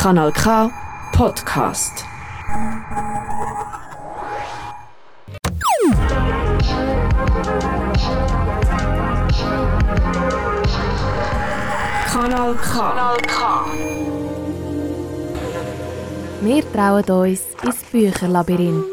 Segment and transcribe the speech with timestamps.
[0.00, 0.70] Kanal K
[1.12, 2.06] Podcast.
[12.06, 12.72] Kanal K.
[12.72, 13.66] Kanal K.
[16.40, 18.84] Wir trauen uns ins Bücherlabyrinth.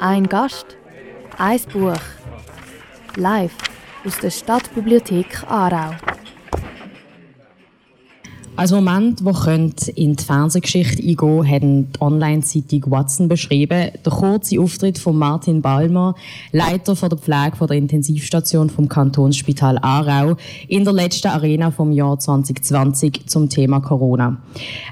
[0.00, 0.76] Ein Gast,
[1.38, 1.94] ein Buch.
[3.14, 3.54] Live
[4.04, 5.94] aus der Stadtbibliothek Aarau.
[8.64, 9.32] Als Moment, wo
[9.94, 16.14] in die Fernsehgeschichte eingehen hat die Online-Zeitung Watson beschrieben, der kurze Auftritt von Martin Balmer,
[16.50, 20.36] Leiter der Pflege der Intensivstation vom Kantonsspital Aarau,
[20.66, 24.38] in der letzten Arena vom Jahr 2020 zum Thema Corona.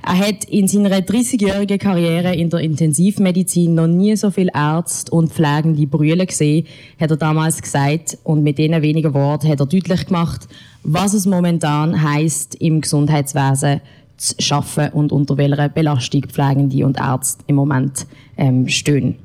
[0.07, 5.33] Er hat in seiner 30-jährigen Karriere in der Intensivmedizin noch nie so viele Ärzte und
[5.33, 6.67] pflegende Brühe gesehen,
[7.01, 10.47] hat er damals gesagt, und mit diesen wenigen Worten hat er deutlich gemacht,
[10.85, 13.81] was es momentan heißt im Gesundheitswesen
[14.17, 19.17] zu arbeiten und unter welcher Belastung Pflegende und Ärzte im Moment ähm, stehen.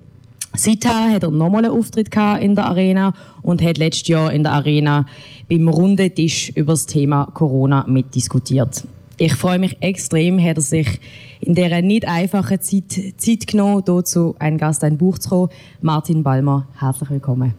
[0.55, 2.09] Seither hat er nochmal einen Auftritt
[2.41, 3.13] in der Arena
[3.43, 5.05] und hat letztes Jahr in der Arena
[5.47, 8.83] beim runden Tisch über das Thema Corona mitdiskutiert.
[9.17, 10.99] Ich freue mich extrem, hat er sich
[11.41, 15.49] in dieser nicht einfachen Zeit Zeit genommen, dazu einen Gast ein Buch zu kommen.
[15.81, 17.53] Martin Balmer, herzlich willkommen.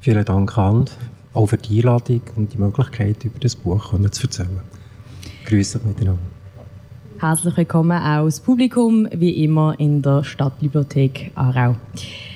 [0.00, 0.96] Vielen Dank, Hand
[1.34, 4.60] auch für die Einladung und die Möglichkeit, über das Buch zu erzählen.
[5.44, 6.20] Grüße miteinander.
[7.20, 11.74] Herzlich willkommen auch das Publikum, wie immer in der Stadtbibliothek Aarau.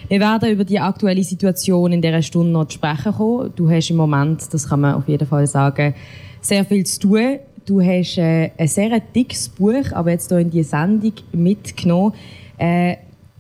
[0.09, 3.53] Wir werden über die aktuelle Situation in dieser Stunde noch sprechen kommen.
[3.55, 5.95] Du hast im Moment, das kann man auf jeden Fall sagen,
[6.41, 7.39] sehr viel zu tun.
[7.65, 12.15] Du hast äh, ein sehr dickes Buch, aber jetzt hier in die Sendung mitgenommen.
[12.59, 12.97] Äh,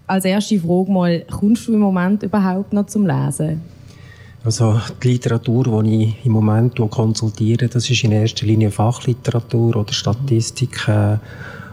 [0.06, 3.61] als erste Frage mal, kommst du im Moment überhaupt noch zum Lesen?
[4.45, 9.93] Also die Literatur, die ich im Moment konsultiere, das ist in erster Linie Fachliteratur oder
[9.93, 11.21] Statistiken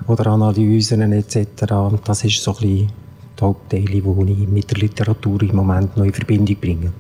[0.07, 1.65] oder Analysen etc.
[2.05, 2.91] Das ist so ein bisschen
[3.39, 6.93] die Hauptteile, die ich mit der Literatur im Moment noch in Verbindung bringe.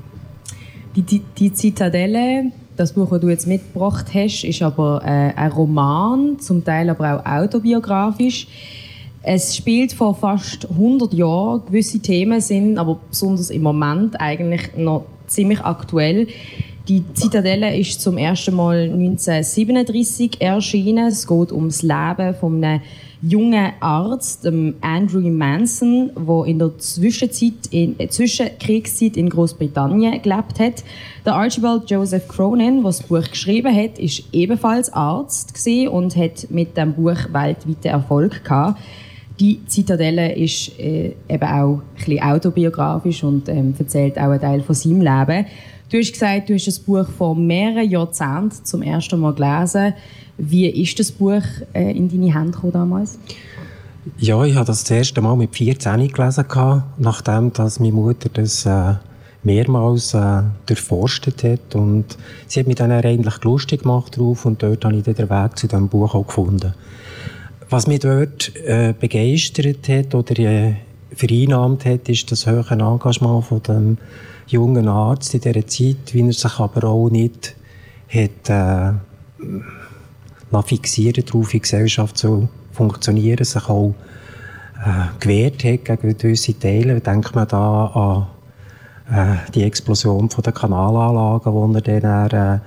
[0.95, 5.51] Die, die, die Zitadelle, das Buch, das du jetzt mitgebracht hast, ist aber äh, ein
[5.51, 8.47] Roman, zum Teil aber auch autobiografisch.
[9.21, 11.63] Es spielt vor fast 100 Jahren.
[11.67, 16.27] Gewisse Themen sind aber besonders im Moment eigentlich noch ziemlich aktuell.
[16.87, 21.07] Die Zitadelle ist zum ersten Mal 1937 erschienen.
[21.07, 22.81] Es geht ums Leben von einem
[23.21, 24.47] jungen Arzt,
[24.81, 30.83] Andrew Manson, der in der Zwischenzeit in, äh, Zwischenkriegszeit in Großbritannien gelebt hat.
[31.25, 35.53] Der Archibald Joseph Cronin, der das Buch geschrieben hat, ist ebenfalls Arzt
[35.91, 38.79] und hat mit dem Buch weltweiten Erfolg gehabt.
[39.39, 44.61] Die Zitadelle ist äh, eben auch ein bisschen autobiografisch und ähm, erzählt auch einen Teil
[44.61, 45.45] von seinem Leben.
[45.89, 49.93] Du hast gesagt, du hast das Buch vor mehreren Jahrzehnten zum ersten Mal gelesen.
[50.37, 51.41] Wie ist das Buch
[51.73, 53.17] äh, in deine Hände gekommen damals?
[54.17, 56.45] Ja, ich habe das das erste Mal mit 14 gelesen,
[56.97, 58.95] nachdem dass meine Mutter das äh,
[59.43, 61.75] mehrmals äh, durchforstet hat.
[61.75, 62.17] Und
[62.47, 65.57] sie hat mich dann eigentlich lustig gemacht drauf und dort habe ich dann den Weg
[65.57, 66.73] zu diesem Buch auch gefunden.
[67.71, 70.73] Was mich dort äh, begeistert hat oder äh,
[71.13, 73.97] vereinnahmt hat, ist das hohe Engagement von dem
[74.47, 77.55] jungen Arzt in dieser Zeit, wie er sich aber auch nicht
[78.09, 78.93] hat, äh,
[80.65, 83.93] fixieren darauf, wie Gesellschaft so funktionieren, sich auch
[84.83, 86.99] äh, gewehrt hat gegen gewisse Teile.
[87.01, 87.85] Denkt man da
[89.07, 92.61] an äh, die Explosion von der Kanalanlagen, die er dann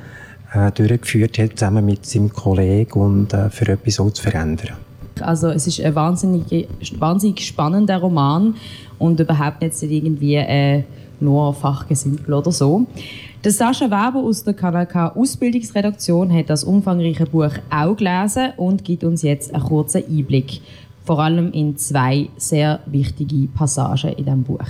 [0.53, 4.77] äh, äh, durchgeführt hat, zusammen mit seinem Kollegen und äh, für etwas so zu verändern.
[5.21, 6.69] Also es ist ein wahnsinnig,
[6.99, 8.55] wahnsinnig spannender Roman
[8.99, 10.85] und überhaupt nicht irgendwie äh,
[11.21, 12.87] nur fachgesimpel oder so.
[13.45, 19.03] Der Sascha Weber aus der KNK Ausbildungsredaktion hat das umfangreiche Buch auch gelesen und gibt
[19.03, 20.61] uns jetzt einen kurzen Einblick,
[21.05, 24.69] vor allem in zwei sehr wichtige Passagen in diesem Buch.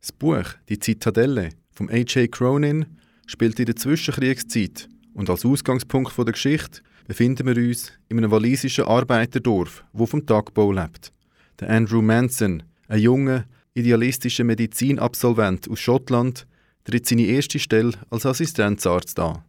[0.00, 2.32] Das Buch Die Zitadelle von A.J.
[2.32, 2.86] Cronin
[3.26, 8.84] spielt in der Zwischenkriegszeit und als Ausgangspunkt der Geschichte befinden wir uns in einem walisischen
[8.84, 11.10] Arbeiterdorf, wo vom Tagbau lebt.
[11.58, 16.46] Der Andrew Manson, ein junger, idealistischer Medizinabsolvent aus Schottland,
[16.84, 19.42] tritt seine erste Stelle als Assistenzarzt an.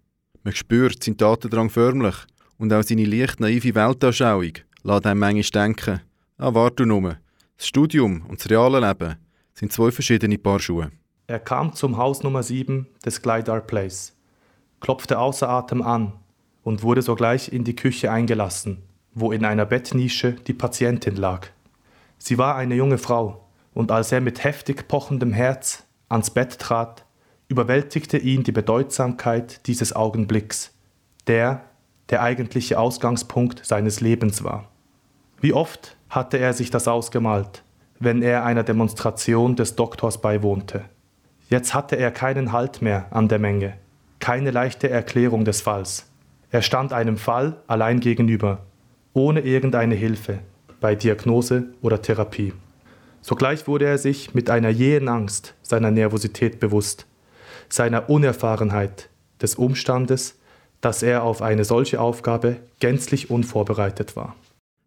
[0.44, 2.16] Man spürt seinen Tatendrang förmlich
[2.58, 6.02] und auch seine leicht naive Weltanschauung lässt einem manchmal denken,
[6.38, 7.18] ah, warte nur,
[7.58, 9.16] das Studium und das reale Leben
[9.54, 10.92] sind zwei verschiedene Paar Schuhe.
[11.28, 14.16] Er kam zum Haus Nummer 7 des Glidar Place,
[14.80, 16.14] klopfte außer Atem an
[16.70, 18.84] und wurde sogleich in die Küche eingelassen,
[19.16, 21.48] wo in einer Bettnische die Patientin lag.
[22.20, 23.44] Sie war eine junge Frau,
[23.74, 27.06] und als er mit heftig pochendem Herz ans Bett trat,
[27.48, 30.72] überwältigte ihn die Bedeutsamkeit dieses Augenblicks,
[31.26, 31.64] der
[32.10, 34.70] der eigentliche Ausgangspunkt seines Lebens war.
[35.42, 37.64] Wie oft hatte er sich das ausgemalt,
[37.98, 40.86] wenn er einer Demonstration des Doktors beiwohnte.
[41.50, 43.74] Jetzt hatte er keinen Halt mehr an der Menge,
[44.20, 46.09] keine leichte Erklärung des Falls.
[46.52, 48.66] Er stand einem Fall allein gegenüber,
[49.14, 50.40] ohne irgendeine Hilfe
[50.80, 52.54] bei Diagnose oder Therapie.
[53.22, 57.06] Sogleich wurde er sich mit einer jähen Angst seiner Nervosität bewusst,
[57.68, 59.10] seiner Unerfahrenheit,
[59.42, 60.38] des Umstandes,
[60.82, 64.36] dass er auf eine solche Aufgabe gänzlich unvorbereitet war.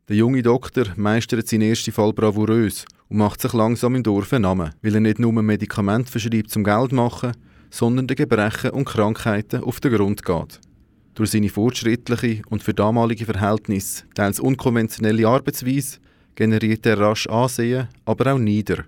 [0.08, 4.42] Der junge Doktor meistert seinen ersten Fall bravourös und macht sich langsam im Dorf einen
[4.42, 7.32] Namen, weil er nicht nur Medikamente verschreibt zum Geld machen,
[7.70, 10.60] sondern den Gebrechen und Krankheiten auf den Grund geht.
[11.14, 15.98] Durch seine fortschrittliche und für damalige Verhältnisse teils unkonventionelle Arbeitsweise
[16.34, 18.84] generiert er rasch Ansehen, aber auch Nieder.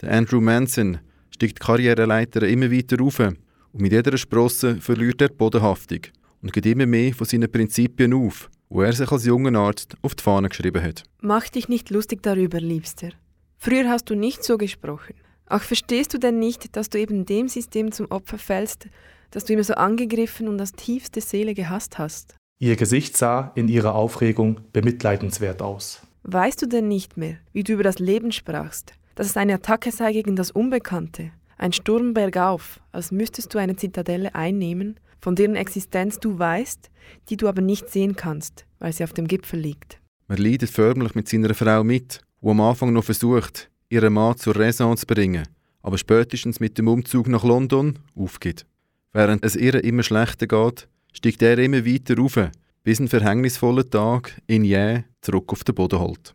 [0.00, 0.98] Der Andrew Manson
[1.30, 3.36] steigt die Karriereleiter immer weiter auf und
[3.72, 6.00] mit jeder Sprosse verliert er die Bodenhaftung
[6.42, 10.16] und geht immer mehr von seinen Prinzipien auf, wo er sich als junger Arzt auf
[10.16, 11.04] die Fahne geschrieben hat.
[11.20, 13.10] Mach dich nicht lustig darüber, Liebster.
[13.58, 15.14] Früher hast du nicht so gesprochen.
[15.46, 18.88] Ach, verstehst du denn nicht, dass du eben dem System zum Opfer fällst,
[19.30, 22.36] das du immer so angegriffen und aus tiefster Seele gehasst hast?
[22.58, 26.02] Ihr Gesicht sah in ihrer Aufregung bemitleidenswert aus.
[26.24, 29.90] Weißt du denn nicht mehr, wie du über das Leben sprachst, dass es eine Attacke
[29.90, 35.56] sei gegen das Unbekannte, ein Sturm bergauf, als müsstest du eine Zitadelle einnehmen, von deren
[35.56, 36.90] Existenz du weißt,
[37.28, 40.00] die du aber nicht sehen kannst, weil sie auf dem Gipfel liegt.
[40.28, 44.56] Man leidet förmlich mit seiner Frau mit, wo am Anfang noch versucht, ihren Mann zur
[44.56, 45.46] Raison zu bringen,
[45.82, 48.66] aber spätestens mit dem Umzug nach London aufgibt.
[49.12, 52.38] Während es ihr immer schlechter geht, steigt er immer weiter rauf,
[52.84, 56.32] bis ein verhängnisvoller Tag ihn jäh zurück auf den Boden holt.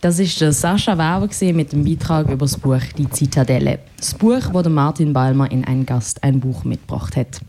[0.00, 3.80] Das der Sascha Weber mit dem Beitrag über das Buch Die Zitadelle.
[3.96, 7.40] Das Buch, das Martin Balmer in ein Gast ein Buch mitgebracht hat.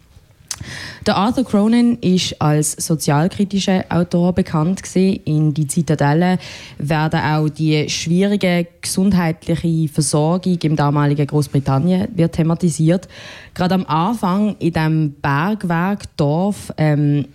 [1.05, 5.21] Der Arthur Cronin ist als sozialkritischer Autor bekannt gewesen.
[5.25, 6.37] In die Zitadelle
[6.77, 13.07] werden auch die schwierige gesundheitliche Versorgung im damaligen Großbritannien wird thematisiert.
[13.53, 17.25] Gerade am Anfang in dem Bergwerkdorf ähm,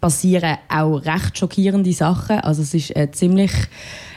[0.00, 2.40] passieren auch recht schockierende Sachen.
[2.40, 3.52] Also es ist ein ziemlich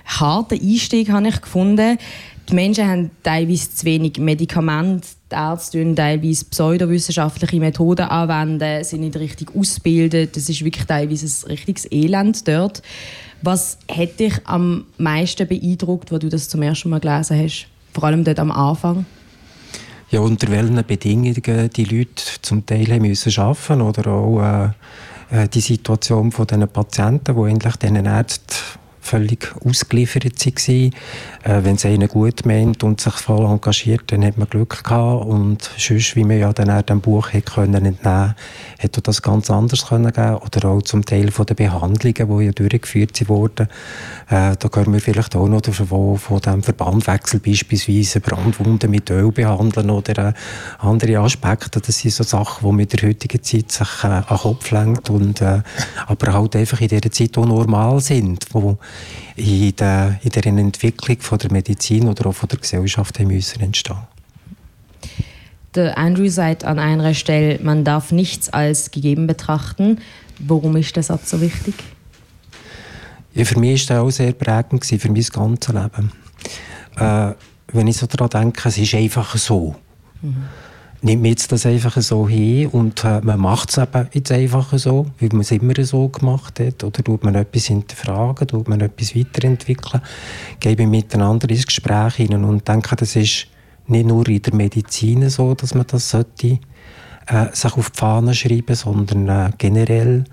[0.05, 1.97] harter Einstieg, habe ich gefunden.
[2.49, 9.18] Die Menschen haben teilweise zu wenig Medikamente, die Ärzte teilweise pseudowissenschaftliche Methoden anwenden, sind nicht
[9.18, 10.38] richtig ausgebildet.
[10.38, 12.81] Es ist wirklich teilweise ein richtiges Elend dort.
[13.41, 17.68] Was hat dich am meisten beeindruckt, als du das zum ersten Mal gelesen hast?
[17.94, 19.06] Vor allem dort am Anfang?
[20.09, 24.41] Ja, unter welchen Bedingungen die Leute zum Teil haben müssen arbeiten oder auch
[25.29, 28.56] äh, äh, die Situation von den Patienten, die endlich diesen Ärzten
[29.07, 30.92] völlig ausgeliefert waren.
[31.44, 35.25] Äh, wenn es einen gut meint und sich voll engagiert, dann hat man Glück gehabt.
[35.25, 38.36] Und sonst, wie man ja dann dem Buch hätte können entnehmen
[38.77, 42.51] hätte das ganz anders können geben Oder auch zum Teil von den Behandlungen, die ja
[42.51, 43.68] durchgeführt wurden.
[44.30, 49.31] Äh, da können wir vielleicht auch noch davon, von dem Verbandwechsel beispielsweise Brandwunden mit Öl
[49.31, 50.33] behandeln oder äh,
[50.80, 51.80] andere Aspekte.
[51.80, 55.10] Das sind so Sachen, die mit der heutigen Zeit sich äh, an den Kopf lenkt
[55.10, 58.77] und aber halt einfach in dieser Zeit auch normal sind, wo
[59.35, 64.07] in der, in der Entwicklung von der Medizin oder auch von der Gesellschaft müssen entstehen
[65.77, 69.99] der Andrew sagt an einer Stelle, man darf nichts als gegeben betrachten.
[70.39, 71.75] Warum ist der Satz so wichtig?
[73.33, 76.12] Ja, für mich war das auch sehr prägend für mein ganzes Leben.
[76.98, 77.33] Äh,
[77.72, 79.75] wenn ich so daran denke, es ist einfach so.
[80.22, 80.45] Mhm.
[81.01, 84.75] Nimmt man jetzt das einfach so hin und äh, man macht es eben jetzt einfach
[84.80, 88.82] so, weil man es immer so gemacht hat, oder tut man etwas hinterfragen, tut man
[88.82, 90.01] etwas weiterentwickeln,
[90.60, 93.48] gebe miteinander ins Gespräch hinein und denke, das ist
[93.86, 96.60] nicht nur in der Medizin so, dass man das sollte,
[97.27, 100.24] äh, sich auf die Fahne schreiben, sondern äh, generell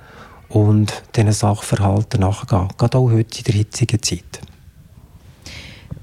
[0.49, 2.69] und diesen Sachverhalten nachgehen.
[2.79, 4.41] Gerade auch heute in der hitzigen Zeit.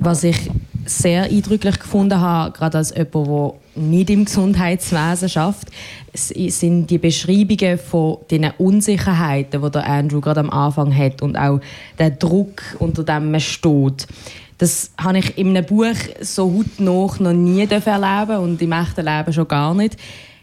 [0.04, 0.50] Was ich
[0.88, 3.54] sehr eindrücklich gefunden habe, gerade als jemand, der
[3.84, 5.68] nicht im Gesundheitswesen schafft,
[6.12, 11.60] sind die Beschreibungen von den Unsicherheiten, die der Andrew gerade am Anfang hat und auch
[12.00, 14.08] der Druck, unter dem man steht.
[14.58, 19.34] Das habe ich in einem Buch so hautnah noch nie erleben und im echten Leben
[19.34, 19.98] schon gar nicht.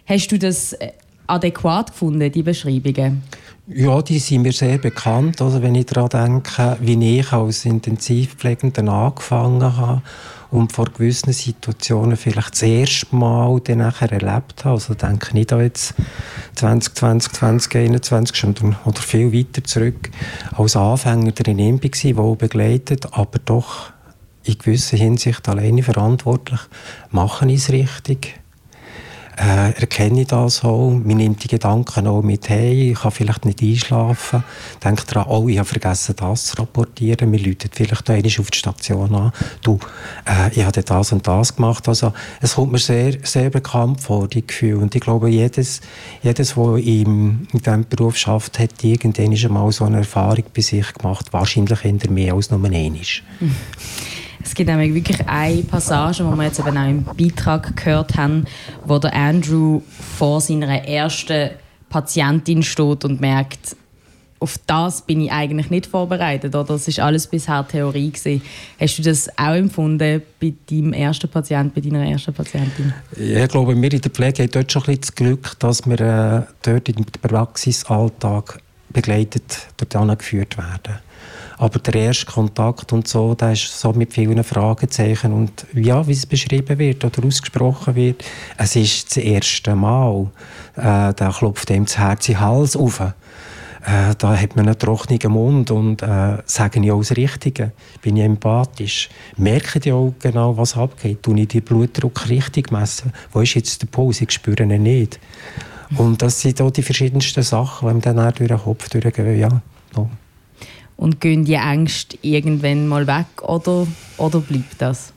[0.07, 0.93] Hast du das äh,
[1.27, 3.23] adäquat gefunden, die Beschreibungen?
[3.71, 5.43] Ja, die sind mir sehr bekannt.
[5.43, 10.01] Also wenn ich daran denke, wie ich als Intensivpflegender angefangen habe
[10.51, 14.77] und vor gewissen Situationen vielleicht das erste Mal dann nachher erlebt habe.
[14.77, 15.93] Also denke ich nicht an jetzt
[16.55, 20.09] 2020, 2021 schon oder viel weiter zurück.
[20.57, 23.91] Als Anfänger drin war, wohl begleitet, aber doch
[24.45, 26.61] in gewisser Hinsicht alleine verantwortlich.
[27.11, 28.41] Machen ich es richtig?
[29.38, 30.90] Äh, erkenne ich das auch.
[30.90, 34.42] Man nimmt die Gedanken auch mit, hey, ich kann vielleicht nicht einschlafen.
[34.83, 37.30] Denkt daran, oh, ich habe vergessen, das zu rapportieren.
[37.33, 39.33] Wir läuten vielleicht einmal auf die Station an.
[39.62, 39.78] Du,
[40.25, 41.88] äh, ich habe das und das gemacht.
[41.88, 44.78] Also, es kommt mir sehr, sehr bekannt vor, die Gefühle.
[44.78, 45.80] Und ich glaube, jedes,
[46.23, 51.33] jedes, der in, diesem Beruf schafft, hat irgendwann einmal so eine Erfahrung bei sich gemacht.
[51.33, 53.02] Wahrscheinlich hinter mehr als nur einmal.
[54.49, 58.47] Es gibt nämlich wirklich eine Passage, die wir jetzt eben auch im Beitrag gehört haben,
[58.83, 59.83] wo der Andrew
[60.17, 61.50] vor seiner ersten
[61.90, 63.76] Patientin steht und merkt,
[64.40, 66.55] auf das bin ich eigentlich nicht vorbereitet.
[66.55, 66.64] Oder?
[66.64, 68.40] Das ist alles bisher Theorie gewesen.
[68.81, 72.95] Hast du das auch empfunden bei deinem ersten Patienten, bei deiner ersten Patientin?
[73.17, 76.00] Ich glaube, wir in der Pflege haben dort schon ein bisschen das Glück, dass wir
[76.00, 81.00] äh, dort im Praxisalltag begleitet dort geführt werden.
[81.59, 86.12] Aber der erste Kontakt und so, der ist so mit vielen Fragezeichen und ja, wie
[86.12, 88.25] es beschrieben wird oder ausgesprochen wird,
[88.57, 90.31] es ist das erste Mal.
[90.77, 93.00] Äh, da klopft ihm das Herz in den Hals auf.
[93.00, 93.12] Äh,
[94.19, 97.73] da hat man einen trockenen Mund und äh, sagen ja auch das Richtige.
[98.03, 99.09] Bin ich empathisch?
[99.37, 101.25] Merke ich auch genau, was abgeht?
[101.25, 103.12] Tue ich den Blutdruck richtig messen?
[103.33, 104.21] Wo ist jetzt der Puls?
[104.21, 105.19] Ich spüre ihn nicht.
[105.97, 109.38] Und das sind auch die verschiedensten Sachen, die dann auch durch den Kopf durchgehen.
[109.38, 109.49] Ja,
[109.95, 110.09] so.
[110.99, 113.87] Und gehen die Ängste irgendwann mal weg oder,
[114.19, 115.14] oder bleibt das?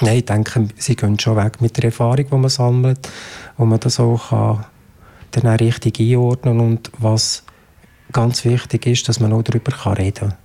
[0.00, 3.08] Nein, ich denke, sie gehen schon weg mit der Erfahrung, die man sammelt,
[3.56, 4.64] wo man das auch kann,
[5.32, 7.42] dann auch richtig einordnen und was
[8.12, 10.36] ganz wichtig ist, dass man auch darüber kann reden kann.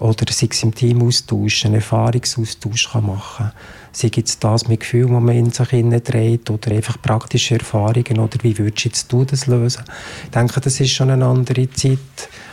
[0.00, 3.52] Oder sei es im Teamaustausch, einen Erfahrungsaustausch kann machen kann.
[3.92, 8.36] Sei es das mit Gefühl, das man in sich dreht oder einfach praktische Erfahrungen oder
[8.42, 9.84] wie würdest du das lösen?
[10.24, 11.98] Ich denke, das ist schon eine andere Zeit,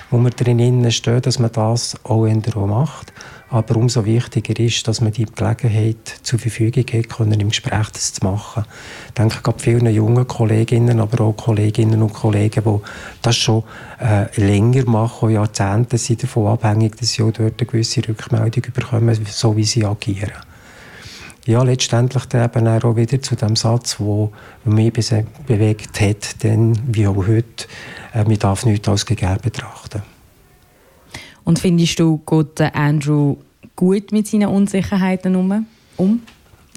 [0.09, 3.13] wo wir drinnen stehen, dass man das auch auch macht.
[3.51, 8.13] Aber umso wichtiger ist, dass man die Gelegenheit zur Verfügung hat, können, im Gespräch das
[8.13, 8.63] zu machen.
[9.07, 12.79] Ich denke gerade vielen jungen Kolleginnen, aber auch Kolleginnen und Kollegen, die
[13.23, 13.63] das schon
[13.99, 19.17] äh, länger machen, Jahrzehnte sind davon abhängig, dass sie auch dort eine gewisse Rückmeldung bekommen,
[19.25, 20.48] so wie sie agieren.
[21.49, 24.29] Ja, letztendlich eben auch wieder zu dem Satz, der
[24.65, 27.65] mich bewegt hat, denn wie auch heute,
[28.13, 30.03] äh, man darf nichts als gegeben betrachten.
[31.43, 33.37] Und findest du, geht Andrew
[33.75, 35.35] gut mit seinen Unsicherheiten
[35.97, 36.21] um?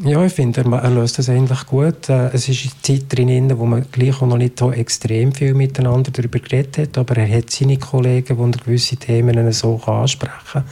[0.03, 2.09] Ja, ich finde, er, löst das eigentlich gut.
[2.09, 5.53] Äh, es ist eine Zeit drin, wo man gleich auch noch nicht so extrem viel
[5.53, 10.65] miteinander darüber geredet hat, aber er hat seine Kollegen, die gewisse Themen so ansprechen kann.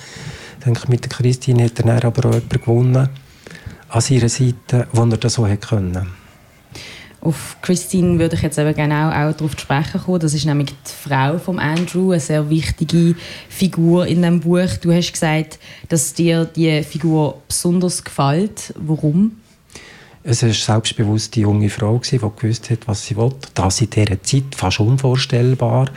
[0.59, 3.09] Ich denke, mit der Christine hat er aber auch jemanden gewonnen
[3.91, 6.21] an seiner Seite, wo er das so hätte können.
[7.23, 10.21] Auf Christine würde ich jetzt eben genau auch darauf sprechen kommen.
[10.21, 13.15] Das ist nämlich die Frau von Andrew, eine sehr wichtige
[13.51, 14.71] Figur in dem Buch.
[14.81, 15.59] Du hast gesagt,
[15.91, 18.73] dass dir die Figur besonders gefällt.
[18.79, 19.33] Warum?
[20.23, 23.35] Es war eine selbstbewusste junge Frau, die gewusst hat, was sie will.
[23.55, 25.91] Das in dieser Zeit fast unvorstellbar.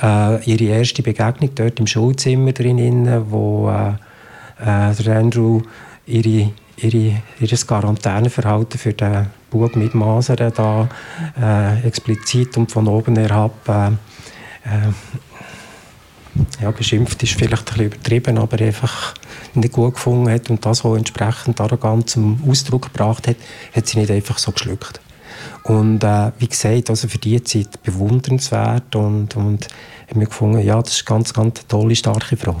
[0.00, 3.94] Äh, ihre erste Begegnung dort im Schulzimmer drin, wo äh,
[4.64, 5.62] äh, Andrew
[6.06, 6.50] ihre
[6.82, 7.22] ihr
[7.66, 10.88] Quarantäneverhalten für den Bub mit Masern da
[11.40, 13.88] äh, explizit und von oben herab äh,
[14.68, 14.92] äh,
[16.60, 19.14] ja, beschimpft ist vielleicht ein bisschen übertrieben, aber einfach
[19.54, 23.36] nicht gut gefunden hat und das, was entsprechend arrogant zum Ausdruck gebracht hat,
[23.74, 25.00] hat sie nicht einfach so geschluckt.
[25.64, 29.68] Und äh, wie gesagt, also für die Zeit bewundernswert und, und
[30.08, 32.56] habe mir gefunden, ja, das ist eine ganz, ganz tolle, starke Frau.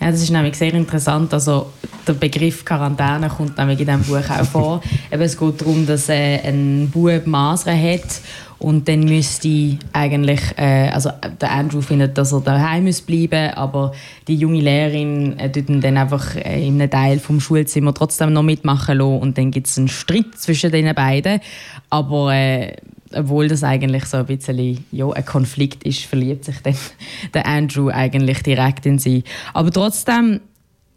[0.00, 1.32] Ja, das ist nämlich sehr interessant.
[1.34, 1.72] Also,
[2.06, 4.80] der Begriff Quarantäne kommt nämlich in diesem Buch auch vor.
[5.12, 8.20] Eben, es geht darum, dass äh, ein Bub Masern hat
[8.60, 11.10] und dann müsste eigentlich, äh, also
[11.40, 13.92] der Andrew findet, dass er daheim muss bleiben, aber
[14.28, 18.34] die junge Lehrerin äh, tut ihn dann einfach äh, in einem Teil vom Schulzimmer trotzdem
[18.34, 21.40] noch mitmachen lassen und dann gibt es einen Streit zwischen den beiden.
[21.88, 22.76] Aber äh,
[23.14, 26.76] obwohl das eigentlich so ein bisschen ja, ein Konflikt ist, verliebt sich dann
[27.34, 29.24] der Andrew eigentlich direkt in sie.
[29.52, 30.40] Aber trotzdem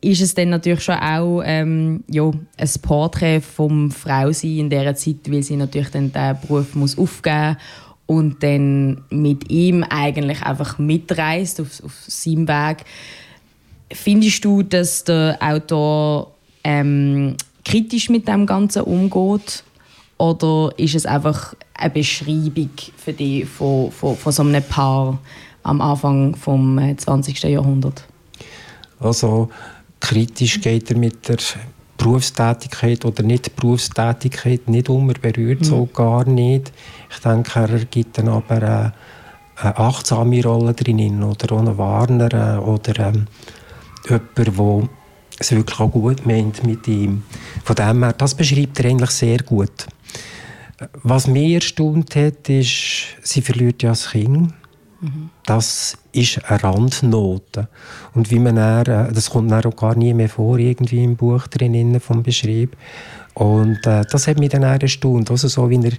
[0.01, 5.29] ist es dann natürlich schon auch ähm, ja, ein Porträt vom Frausein in dieser Zeit,
[5.29, 7.58] weil sie natürlich dann den Beruf muss aufgeben
[8.05, 12.84] und dann mit ihm eigentlich einfach mitreist auf, auf seinem Weg.
[13.91, 19.63] Findest du, dass der Autor ähm, kritisch mit dem Ganzen umgeht?
[20.17, 25.17] Oder ist es einfach eine Beschreibung für dich von, von, von so einem Paar
[25.63, 27.43] am Anfang des 20.
[27.43, 28.03] Jahrhunderts?
[29.00, 29.50] Also
[30.00, 31.38] kritisch geht er mit der
[31.98, 35.65] Berufstätigkeit oder nicht Berufstätigkeit nicht um, er berührt mhm.
[35.65, 36.72] so gar nicht.
[37.10, 38.93] Ich denke, er gibt dann aber eine,
[39.55, 43.27] eine achtsame Rolle drin oder einen Warner oder ähm,
[44.10, 44.51] jemand, der
[45.44, 47.24] es wirklich auch gut meint mit ihm.
[47.64, 49.88] Von dem her, das beschreibt er eigentlich sehr gut.
[51.04, 54.54] Was mich erstaunt hat, ist, sie verliert ja das Kind.
[55.02, 55.30] Mhm.
[55.46, 57.68] Das ist eine Randnote.
[58.14, 61.16] Und wie man dann, äh, das kommt dann auch gar nie mehr vor, irgendwie im
[61.16, 62.76] Buch drin, vom Beschrieb.
[63.34, 65.30] Und äh, das hat mich dann erstaunt.
[65.32, 65.94] Also so, wie er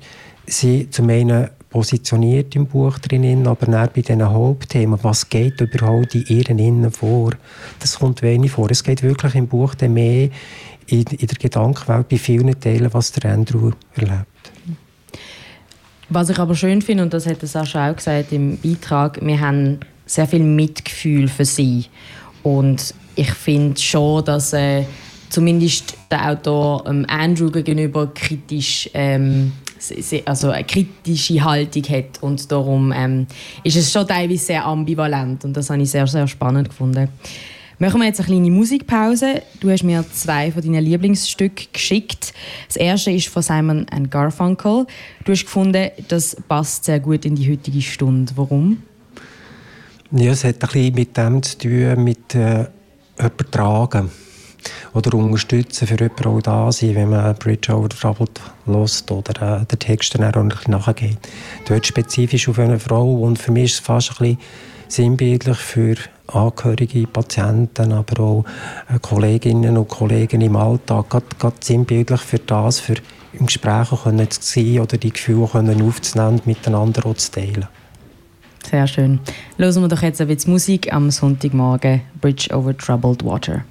[0.46, 6.14] sie zum einen positioniert im Buch drin, aber dann bei diesen Hauptthemen, was geht überhaupt
[6.14, 7.32] in ihren Innen vor,
[7.80, 8.70] das kommt wenig vor.
[8.70, 10.28] Es geht wirklich im Buch dann mehr
[10.86, 14.52] in, in der Gedankenwelt bei vielen Teilen, was der Andrew erlebt.
[16.10, 19.80] Was ich aber schön finde, und das hat Sascha auch gesagt im Beitrag, wir haben
[20.06, 21.86] sehr viel Mitgefühl für sie.
[22.44, 24.84] Und ich finde schon, dass äh,
[25.28, 29.50] zumindest der Autor ähm, Andrew gegenüber kritisch ähm,
[30.24, 33.26] also eine kritische Haltung hat und darum ähm,
[33.62, 37.08] ist es schon teilweise sehr ambivalent und das habe ich sehr, sehr spannend gefunden.
[37.78, 39.42] Machen wir jetzt eine kleine Musikpause.
[39.58, 42.32] Du hast mir zwei von deinen Lieblingsstücken geschickt.
[42.68, 44.86] Das erste ist von Simon Garfunkel.
[45.24, 48.32] Du hast gefunden, das passt sehr gut in die heutige Stunde.
[48.36, 48.82] Warum?
[50.12, 52.66] Ja, es hat ein bisschen mit dem zu tun, mit äh,
[53.18, 54.08] übertragen
[54.92, 59.64] oder unterstützen für jemanden auch da sein, wenn man Bridge over Troubled lost oder äh,
[59.64, 61.18] der Text dann auch ein bisschen nachgeht.
[61.68, 64.38] Dort spezifisch auf eine Frau und für mich ist es fast ein bisschen
[64.88, 68.44] sinnbildlich für Angehörige, Patienten, aber auch
[68.88, 72.94] äh, Kolleginnen und Kollegen im Alltag, gerade, gerade sinnbildlich für das, für
[73.38, 77.66] im Gespräch können zu sein oder die Gefühle können aufzunehmen miteinander auch zu teilen.
[78.70, 79.20] Sehr schön.
[79.58, 83.64] Hören wir doch jetzt ein bisschen Musik am Sonntagmorgen, Bridge over Troubled Water.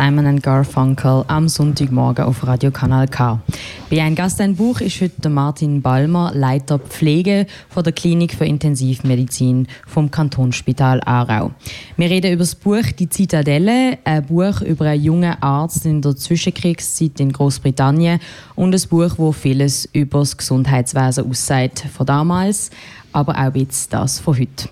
[0.05, 3.41] Simon Garfunkel am Sonntagmorgen auf Radio Kanal K.
[3.89, 8.45] Bei einem Gast ein Buch ist heute Martin Balmer, Leiter Pflege von der Klinik für
[8.45, 11.53] Intensivmedizin vom Kantonsspital Aarau.
[11.97, 16.15] Wir reden über das Buch Die Zitadelle, ein Buch über einen jungen Arzt in der
[16.15, 18.21] Zwischenkriegszeit in Großbritannien
[18.57, 22.69] und ein Buch, wo vieles über das Gesundheitswesen aussagt von damals,
[23.11, 24.69] aber auch jetzt das von heute.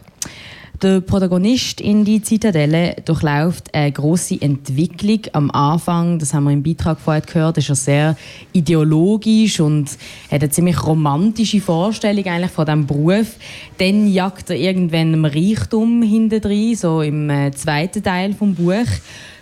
[0.83, 6.19] Der Protagonist in die Zitadelle durchläuft eine große Entwicklung am Anfang.
[6.19, 7.57] Das haben wir im Beitrag vorher gehört.
[7.59, 8.17] Ist er sehr
[8.53, 9.91] ideologisch und
[10.29, 13.37] hat eine ziemlich romantische Vorstellung eigentlich von diesem Beruf.
[13.79, 18.91] Dann jagt er irgendwann im Reichtum hintendrein, so im äh, zweiten Teil vom Buch.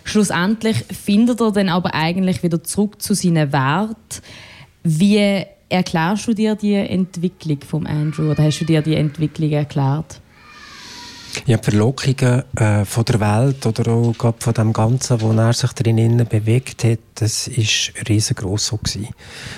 [0.03, 4.21] Schlussendlich findet er dann aber eigentlich wieder zurück zu seinen Wert.
[4.83, 10.21] Wie erklärst du dir die Entwicklung vom Andrew oder hast du dir die Entwicklung erklärt?
[11.45, 15.71] Ja, die Verlockungen äh, von der Welt oder auch von dem Ganzen, wo er sich
[15.73, 19.07] drinnen bewegt hat, das ist riesengroß so gewesen.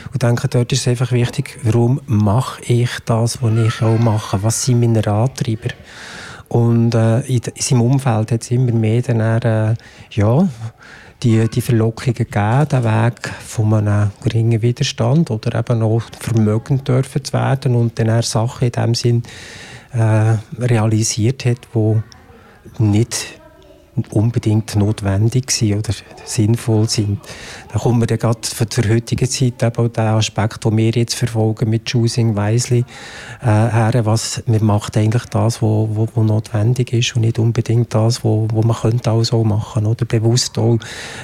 [0.08, 3.98] Und ich denke, dort ist es einfach wichtig, warum mache ich das, was ich auch
[3.98, 4.44] mache?
[4.44, 5.70] Was sind meine Antreiber?
[6.50, 9.76] Und äh, in, in seinem Umfeld hat es immer mehr dann äh,
[10.12, 10.48] ja,
[11.24, 17.24] die, die Verlockungen gegeben, den Weg von einem geringen Widerstand oder eben auch vermögend dürfen
[17.24, 19.24] zu werden und dann Sachen in dem Sinn
[19.94, 22.02] äh, realisiert hat, wo
[22.80, 23.40] nicht
[24.10, 25.94] unbedingt notwendig sind oder
[26.26, 27.20] sinnvoll sind.
[27.72, 30.92] Da kommen wir dann gerade für die heutige Zeit eben auch den Aspekt, den wir
[30.92, 32.86] jetzt verfolgen mit Choosing Wisely
[33.42, 37.38] äh, her, was man macht eigentlich das, was wo, wo, wo notwendig ist und nicht
[37.38, 40.80] unbedingt das, wo, wo man könnte auch so machen oder bewusst auch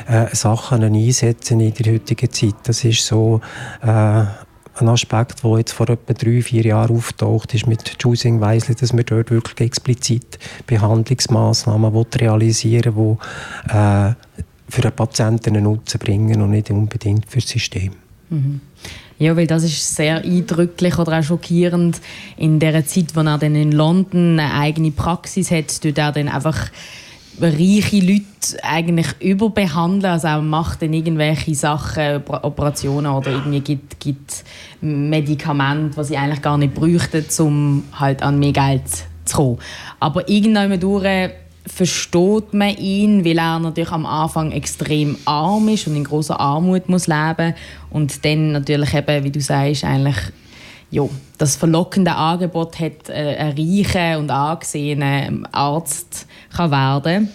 [0.07, 2.55] äh, Sachen einsetzen in der heutigen Zeit.
[2.63, 3.41] Das ist so
[3.81, 4.25] äh,
[4.81, 8.95] ein Aspekt, der jetzt vor etwa drei, vier Jahren auftaucht, ist mit Choosing Wisely, dass
[8.95, 13.17] wir dort wirklich explizit Behandlungsmaßnahmen realisieren wollen,
[13.65, 14.13] die äh,
[14.69, 17.93] für den Patienten einen Nutzen bringen und nicht unbedingt für das System.
[18.29, 18.61] Mhm.
[19.17, 21.99] Ja, weil das ist sehr eindrücklich oder auch schockierend.
[22.37, 26.29] In der Zeit, wo er dann in London eine eigene Praxis hat, tut er dann
[26.29, 26.69] einfach
[27.47, 30.13] reiche Leute eigentlich überbehandeln.
[30.13, 34.43] Also auch macht dann irgendwelche Sachen, Operationen oder irgendwie gibt, gibt
[34.81, 38.83] Medikamente, die sie eigentlich gar nicht bräuchten, um halt an mehr Geld
[39.25, 39.57] zu kommen.
[39.99, 41.31] Aber irgendwann
[41.65, 46.89] versteht man ihn, weil er natürlich am Anfang extrem arm ist und in großer Armut
[46.89, 47.53] muss leben
[47.89, 50.17] und dann natürlich eben, wie du sagst, eigentlich
[50.91, 51.03] ja,
[51.37, 57.29] das verlockende Angebot hat, äh, ein reicher und angesehener Arzt kann werden.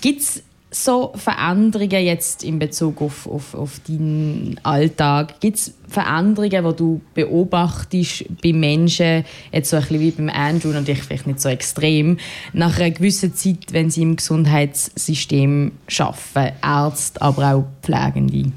[0.00, 5.40] Gibt es so Veränderungen jetzt in Bezug auf, auf, auf deinen Alltag?
[5.40, 10.68] Gibt es Veränderungen, die du beobachtest bei Menschen, jetzt so ein bisschen wie beim Andrew,
[10.68, 12.18] natürlich vielleicht nicht so extrem,
[12.52, 18.52] nach einer gewissen Zeit, wenn sie im Gesundheitssystem arbeiten, Ärzte, aber auch Pflegende?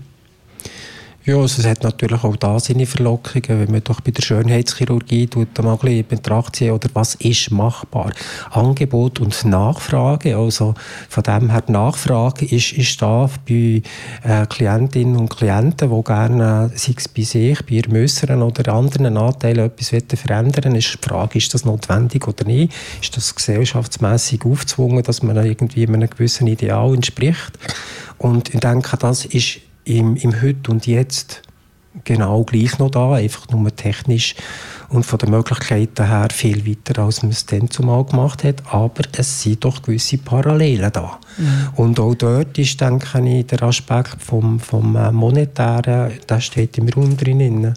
[1.24, 5.28] Ja, also es hat natürlich auch da seine Verlockungen, wenn man doch bei der Schönheitschirurgie
[5.28, 8.12] tut, mal ein bisschen Betracht ziehen, oder was ist machbar.
[8.50, 10.74] Angebot und Nachfrage, also
[11.10, 13.84] von dem her Nachfrage ist, ist da bei
[14.24, 19.16] äh, Klientinnen und Klienten, die gerne, sei es bei sich, bei ihren Müssern oder anderen
[19.16, 22.74] Anteilen etwas verändern ist die Frage, ist das notwendig oder nicht?
[23.00, 27.60] Ist das gesellschaftsmässig aufgezwungen, dass man irgendwie einem gewissen Ideal entspricht?
[28.18, 31.42] Und ich denke, das ist im, im Heute und Jetzt
[32.04, 34.36] genau gleich noch da, einfach nur technisch
[34.90, 38.62] und von den Möglichkeiten her viel weiter, als man es dann zumal gemacht hat.
[38.72, 41.20] Aber es sind doch gewisse Parallelen da.
[41.38, 41.70] Mhm.
[41.76, 46.90] Und auch dort ist, denke ich, der Aspekt vom, vom äh, Monetären, der steht im
[46.90, 47.74] Raum drin.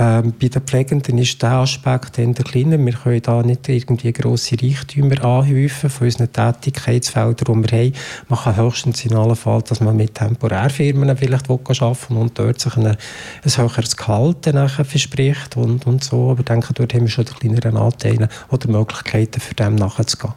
[0.00, 2.78] Ähm, bei den Pflegenden ist der Aspekt eher kleiner.
[2.78, 7.92] Wir können da nicht irgendwie grosse Reichtümer anhäufen von unseren Tätigkeitsfeldern, die wir haben.
[8.28, 12.76] Man kann höchstens in allen Fall, dass man mit Temporärfirmen vielleicht arbeiten und dort sich
[12.76, 12.96] eine,
[13.42, 16.30] ein höheres Gehalt nachher verspricht und, und so.
[16.30, 20.34] Aber ich denke, dort haben wir schon die kleineren Anteile oder Möglichkeiten, für dem nachzugehen.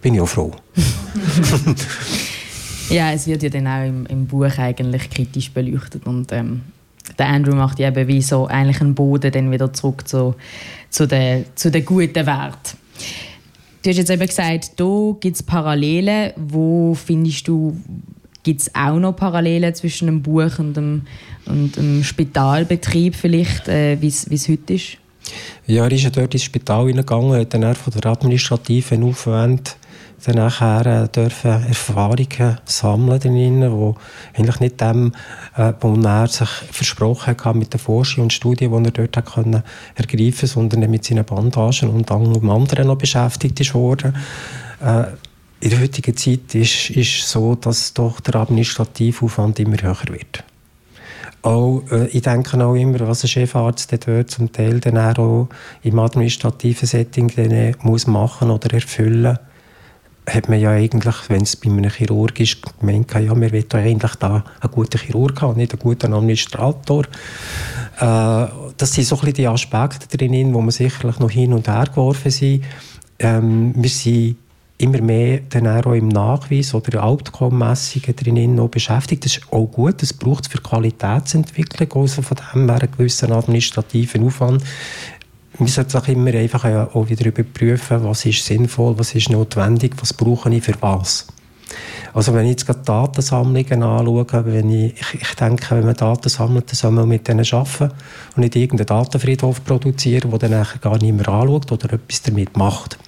[0.00, 0.52] Bin ich auch froh.
[2.88, 6.62] ja, es wird ja dann auch im, im Buch eigentlich kritisch beleuchtet und ähm
[7.18, 10.34] der Andrew macht ja eben wie so eigentlich einen Boden dann wieder zurück zu,
[10.90, 12.78] zu den zu den guten Werten.
[13.82, 16.32] Du hast jetzt eben gesagt, da gibt es Parallelen.
[16.36, 17.76] Wo findest du,
[18.42, 21.02] gibt es auch noch Parallelen zwischen dem Buch und dem,
[21.44, 24.96] und dem Spitalbetrieb vielleicht, äh, wie es heute ist?
[25.66, 29.76] Ja, er ist ja dort ins Spital hineingegangen, hat dann von der administrativen Aufwand
[30.24, 35.12] dann nachher äh, dürfen Erfahrungen sammeln drinnen, die eigentlich nicht dem,
[35.56, 39.34] äh, wo er sich versprochen hat mit der Forschung und Studien, die er dort hat
[39.34, 39.62] können
[39.94, 44.16] ergreifen, sondern mit seinen Bandagen und allem anderen noch beschäftigt ist worden.
[44.82, 45.04] Äh,
[45.60, 50.44] in der heutigen Zeit ist es so, dass doch der Administrativaufwand immer höher wird.
[51.42, 55.48] Auch, äh, ich denke auch immer, was ein Chefarzt dort zum Teil dann auch
[55.82, 59.38] im administrativen Setting äh, muss machen oder erfüllen
[60.26, 63.78] hat man ja eigentlich, wenn es bei einem Chirurg ist, gemeint, ja, wir wollen ja
[63.78, 67.04] eigentlich da einen guten Chirurg haben, nicht einen guten Administrator.
[67.98, 71.86] Äh, das sind so ein die Aspekte drin, wo man sicherlich noch hin und her
[71.86, 72.64] geworfen sind.
[73.18, 74.36] Ähm, wir sind
[74.78, 79.24] immer mehr dann auch im Nachweis oder Outcome-Messungen drin noch beschäftigt.
[79.24, 83.32] Das ist auch gut, das braucht es für Qualitätsentwicklung, also von dem her einen gewissen
[83.32, 84.64] administrativen Aufwand.
[85.58, 90.12] Wir sollten auch immer einfach auch wieder überprüfen, was ist sinnvoll, was ist notwendig, was
[90.12, 91.28] brauche ich für was.
[92.12, 96.28] Also wenn ich jetzt gerade Datensammlungen anschaue, wenn ich, ich, ich denke, wenn man Daten
[96.28, 97.90] sammelt, dann soll man mit denen arbeiten
[98.36, 102.98] und nicht irgendeinen Datenfriedhof produzieren, der dann nachher gar niemand anschaut oder etwas damit macht.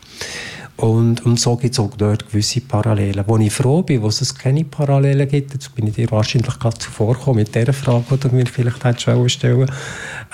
[0.76, 3.24] Und, und so gibt es auch dort gewisse Parallelen.
[3.26, 6.76] Wo ich froh bin, wo es keine Parallelen gibt, jetzt bin ich dir wahrscheinlich gerade
[6.76, 9.70] zuvorgekommen mit dieser Frage, die du mir vielleicht hättest stellen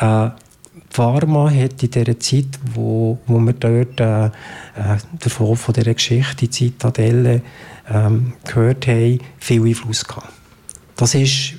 [0.01, 0.31] äh,
[0.93, 4.31] Pharma hat in dieser Zeit, wo, wo wir dort äh, äh,
[5.19, 7.43] davon von dieser Geschichte, die Zitadelle,
[7.91, 10.29] ähm, gehört haben, viel Einfluss gehabt.
[10.97, 11.55] Das ist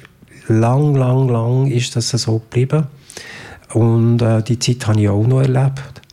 [0.48, 2.88] lang, lang, lang ist das so geblieben.
[3.74, 6.04] Und äh, die Zeit habe ich auch noch erlebt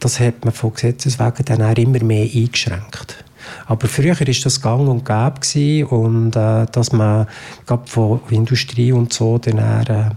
[0.00, 3.22] das hat man von Gesetzes wegen dann auch immer mehr eingeschränkt.
[3.66, 7.26] Aber früher war das gang und gäbe und äh, dass man
[7.66, 10.10] gerade von Industrie und so dann äh,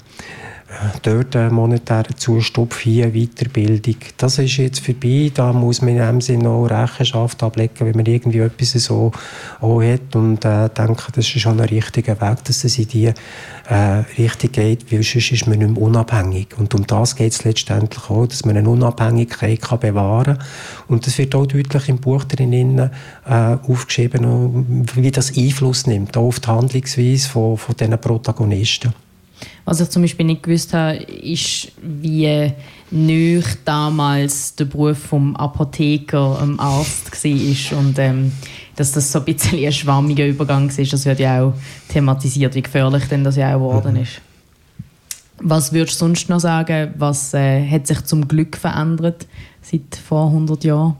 [1.02, 3.96] dort einen monetären Zustupf hier, Weiterbildung.
[4.18, 8.06] Das ist jetzt vorbei, da muss man in dem Sinne auch Rechenschaft ablegen, wenn man
[8.06, 9.12] irgendwie etwas so
[9.62, 13.14] auch hat und äh, denke, das ist schon ein richtiger Weg, dass es in die
[13.70, 16.58] äh, Richtung geht, weil sonst ist man nicht mehr unabhängig.
[16.58, 20.46] Und um das geht es letztendlich auch, dass man eine Unabhängigkeit kann bewahren kann.
[20.88, 22.90] Und das wird auch deutlich im Buch drin äh,
[23.26, 28.94] aufgeschrieben, wie das Einfluss nimmt auf die Handlungsweise von, von diesen Protagonisten.
[29.66, 32.52] Was ich zum Beispiel nicht gewusst habe, ist, wie
[32.92, 38.32] neu damals der Beruf vom Apotheker, dem Arzt war und ähm,
[38.76, 40.94] dass das so ein bisschen ein schwammiger Übergang ist.
[40.94, 41.54] Das wird ja auch
[41.90, 44.22] thematisiert, wie gefährlich denn das ja auch geworden ist.
[45.40, 49.28] Was würdest du sonst noch sagen, was äh, hat sich zum Glück verändert
[49.62, 50.96] seit vor 100 Jahren?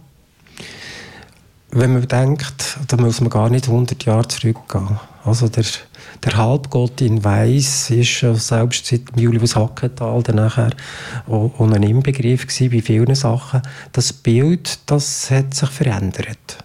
[1.72, 5.00] Wenn man denkt, da muss man gar nicht 100 Jahre zurückgehen.
[5.26, 5.64] Also der,
[6.24, 10.72] der Halbgott in Weiß ist selbst seit Julius Hackenthal nachher
[11.28, 13.62] auch, auch ein Inbegriff gewesen bei vielen Sachen.
[13.94, 16.58] Das Bild, das hat sich verändert.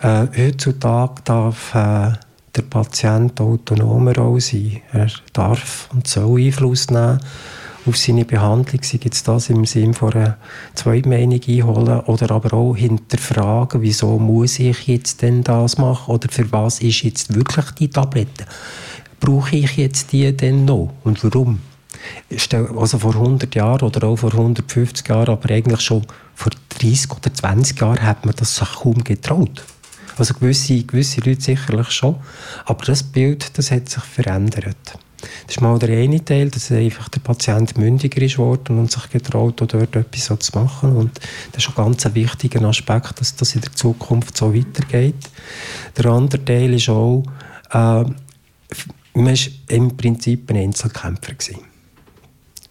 [0.00, 2.12] Äh, heutzutage darf äh,
[2.54, 4.80] der Patient autonomer auch sein.
[4.92, 7.18] Er darf und soll Einfluss nehmen
[7.86, 10.38] auf seine Behandlung, sei jetzt das im Sinne von einer
[10.74, 16.50] Zweitmeinung einholen oder aber auch hinterfragen, wieso muss ich jetzt denn das machen oder für
[16.52, 18.46] was ist jetzt wirklich die Tablette?
[19.20, 21.60] Brauche ich jetzt die denn noch und warum?
[22.76, 27.32] Also vor 100 Jahren oder auch vor 150 Jahren, aber eigentlich schon vor 30 oder
[27.32, 29.64] 20 Jahren hat man das kaum getraut.
[30.18, 32.16] Also gewisse, gewisse Leute sicherlich schon,
[32.64, 34.98] aber das Bild, das hat sich verändert.
[35.20, 39.08] Das ist mal der eine Teil, dass einfach der Patient mündiger ist worden und sich
[39.10, 40.96] getraut, dort etwas so zu machen.
[40.96, 41.20] Und
[41.52, 45.30] das ist ein ganz wichtiger Aspekt, dass das in der Zukunft so weitergeht.
[45.96, 47.24] Der andere Teil ist auch,
[47.70, 48.04] äh,
[49.14, 49.36] man war
[49.68, 51.32] im Prinzip ein Einzelkämpfer.
[51.32, 51.60] Gewesen.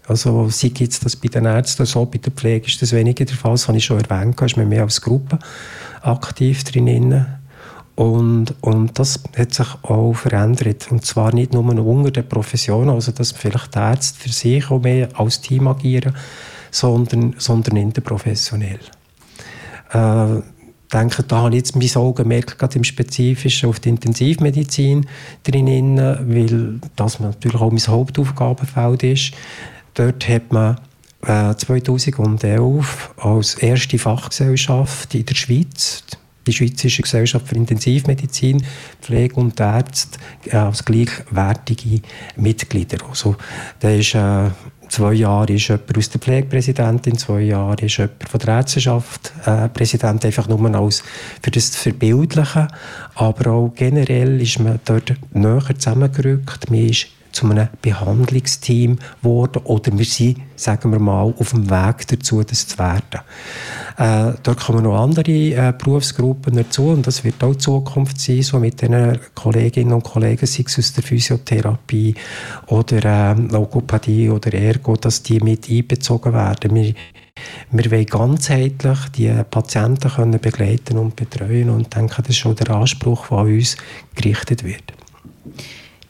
[0.08, 3.36] Also sei jetzt das bei den Ärzten so, bei der Pflege ist das weniger der
[3.36, 5.40] Fall, das habe ich schon erwähnt, ist man mehr als Gruppe
[6.02, 7.26] aktiv drin.
[7.96, 10.88] Und, und das hat sich auch verändert.
[10.92, 14.82] Und zwar nicht nur unter den Professionen, also dass vielleicht die Ärzte für sich auch
[14.82, 16.14] mehr als Team agieren,
[16.72, 18.80] sondern, sondern interprofessionell.
[19.92, 20.42] Äh,
[20.92, 25.08] denke, da habe ich jetzt mein Augenmerk gerade im Spezifischen auf die Intensivmedizin
[25.44, 29.32] drin, weil das natürlich auch mein Hauptaufgabenfeld ist.
[29.94, 30.78] Dort hat man
[31.26, 36.04] äh, 2011 als erste Fachgesellschaft in der Schweiz
[36.46, 38.64] die Schweizerische Gesellschaft für Intensivmedizin,
[39.02, 42.02] Pflege und Ärzte äh, als gleichwertige
[42.36, 42.98] Mitglieder.
[43.08, 43.36] Also,
[43.80, 44.50] da ist, äh,
[44.90, 49.70] zwei Jahre ist jemand aus der Pflegepräsidentin, zwei Jahre ist jemand von der Ärzteschaft äh,
[49.70, 51.04] Präsident, einfach nur als
[51.42, 52.68] für das Verbildlichen.
[53.16, 56.70] Aber auch generell ist man dort näher zusammengerückt.
[56.70, 62.08] Man ist zu einem Behandlungsteam geworden oder wir sind, sagen wir mal, auf dem Weg
[62.08, 63.22] dazu, das zu werden.
[63.98, 68.60] Äh, dort kommen noch andere äh, Berufsgruppen dazu und das wird auch Zukunft sein, so
[68.60, 72.16] mit den Kolleginnen und Kollegen, sei es aus der Physiotherapie
[72.68, 76.76] oder äh, Logopädie oder Ergo, dass die mit einbezogen werden.
[76.76, 76.94] Wir,
[77.72, 82.70] wir wollen ganzheitlich die Patienten können begleiten und betreuen und denke, das ist schon der
[82.72, 83.78] Anspruch, der an uns
[84.16, 84.94] gerichtet wird.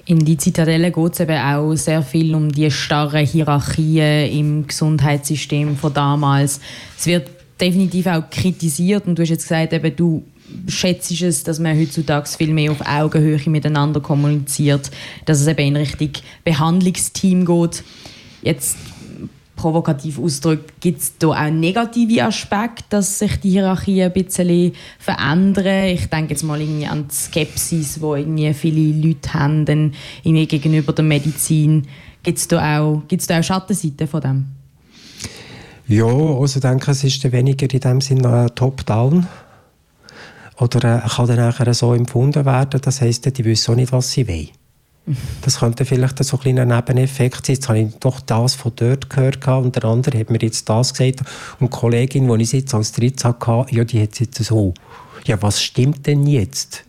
[0.08, 5.76] In die Zitadelle geht es eben auch sehr viel um die starren Hierarchien im Gesundheitssystem
[5.76, 6.60] von damals.
[6.96, 10.24] Es wird definitiv auch kritisiert und du hast jetzt gesagt, eben, du
[10.68, 14.92] schätzt es, dass man heutzutage viel mehr auf Augenhöhe miteinander kommuniziert,
[15.26, 16.12] dass es eben in Richtung
[16.44, 17.84] Behandlungsteam geht.
[18.44, 18.78] Jetzt
[19.56, 25.88] provokativ ausdrückt, gibt es da auch negative Aspekte, dass sich die Hierarchie ein bisschen verändern?
[25.88, 30.94] Ich denke jetzt mal irgendwie an die Skepsis, die irgendwie viele Leute haben irgendwie gegenüber
[30.94, 31.88] der Medizin.
[32.24, 34.46] Gibt es da, auch, auch Schattenseiten von dem?
[35.88, 39.28] Ja, also ich denke, es ist weniger in dem Sinne top-down.
[40.58, 42.82] Oder äh, kann dann nachher so empfunden werden.
[42.82, 44.50] Das heisst, die wissen auch nicht, was sie wollen.
[45.42, 47.56] Das könnte vielleicht so ein kleiner Nebeneffekt sein.
[47.56, 50.94] Jetzt habe ich doch das von dort gehört und der andere hat mir jetzt das
[50.94, 51.22] gesagt.
[51.60, 54.74] Und die Kollegin, die ich jetzt als drittes hatte, ja, die hat es jetzt so.
[55.26, 56.84] Ja, was stimmt denn jetzt?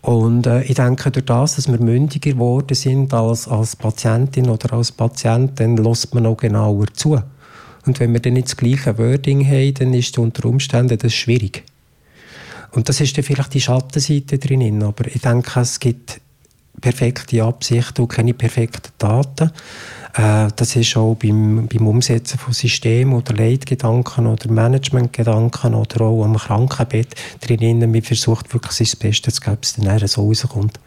[0.00, 4.72] Und äh, ich denke, durch das, dass wir mündiger geworden sind als, als Patientin oder
[4.72, 7.20] als Patient, dann lässt man auch genauer zu.
[7.86, 11.64] Und wenn wir dann nicht das gleiche Wording haben, dann ist unter Umständen das schwierig.
[12.72, 14.82] Und das ist dann vielleicht die Schattenseite drin.
[14.82, 16.20] Aber ich denke, es gibt
[16.80, 19.50] perfekte Absichten und keine perfekten Daten.
[20.14, 26.24] Äh, das ist auch beim, beim Umsetzen von Systemen oder Leitgedanken oder Managementgedanken oder auch
[26.24, 27.78] am Krankenbett drin.
[27.78, 30.78] Man versucht wirklich sein Bestes zu geben, dass es dann so rauskommt.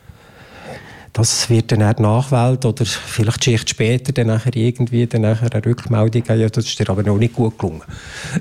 [1.14, 5.66] Das wird dann auch Nachwelt oder vielleicht Schicht später dann nachher irgendwie dann nachher eine
[5.66, 6.42] Rückmeldung geben.
[6.42, 7.84] Ja, das ist dir aber noch nicht gut gelungen.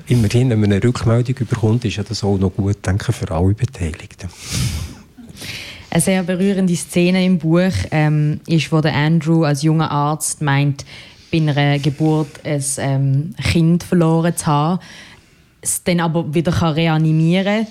[0.07, 4.27] Immerhin, wenn man eine Rückmeldung überkommt, ist das auch noch gut, denke für alle Beteiligten.
[5.95, 10.83] Eine sehr berührende Szene im Buch ähm, ist, wo der Andrew als junger Arzt meint,
[11.31, 14.81] bei einer Geburt ein ähm, Kind verloren zu haben,
[15.61, 17.67] es dann aber wieder kann reanimieren kann.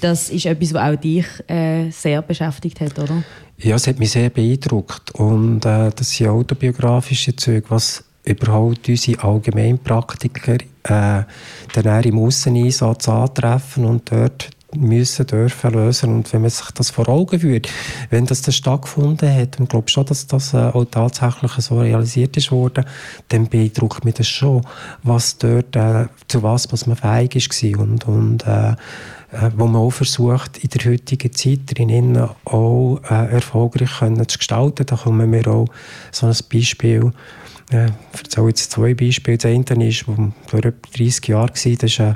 [0.00, 3.24] Das ist etwas, was auch dich äh, sehr beschäftigt hat, oder?
[3.58, 5.10] Ja, es hat mich sehr beeindruckt.
[5.16, 11.24] Und äh, das sind autobiografische Züge, was überhaupt unsere Allgemeinpraktiker äh,
[11.72, 16.14] dann im Ausseneinsatz antreffen und dort müssen, dürfen lösen.
[16.14, 17.68] Und wenn man sich das vor Augen führt,
[18.10, 21.80] wenn das dann stattgefunden hat, und ich glaube schon, dass das äh, auch tatsächlich so
[21.80, 22.84] realisiert ist worden,
[23.28, 24.62] dann beeindruckt mich das schon,
[25.02, 28.70] was dort, äh, zu was, was man fähig ist und, und äh,
[29.32, 34.38] äh, wo man auch versucht, in der heutigen Zeit drinnen auch äh, erfolgreich können zu
[34.38, 34.86] gestalten.
[34.86, 35.66] Da kommen wir auch
[36.12, 37.12] so ein Beispiel
[37.72, 39.38] äh, ich erzähle jetzt zwei Beispiele.
[39.38, 42.14] Das eine ist, wo vor etwa 30 Jahren war, das ist eine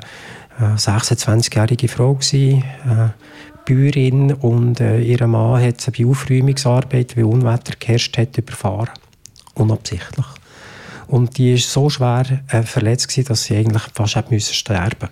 [0.59, 3.09] 26-jährige Frau, gewesen, äh,
[3.65, 8.89] Bäuerin, und äh, ihr Mann hat sie bei Aufräumungsarbeit, wie Unwetter geherrscht hat, überfahren.
[9.53, 10.25] Unabsichtlich.
[11.07, 15.09] Und die war so schwer äh, verletzt, gewesen, dass sie eigentlich fast hätte müssen sterben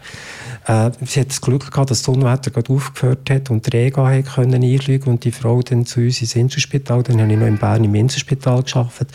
[0.65, 4.21] äh, Sie hat das Glück gehabt, dass das Unwetter gerade aufgehört hat und die Rega
[4.21, 7.57] können einfliegen und die Frau dann zu uns ins Inselspital, dann habe ich noch in
[7.57, 9.11] Bern im Inselspital gearbeitet,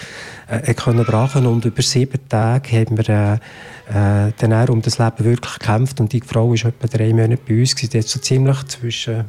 [0.48, 5.24] äh, können brachen und über sieben Tage haben wir äh, äh, dann um das Leben
[5.24, 8.64] wirklich gekämpft und die Frau war etwa drei Monate bei uns, die hat so ziemlich
[8.64, 9.24] zwischen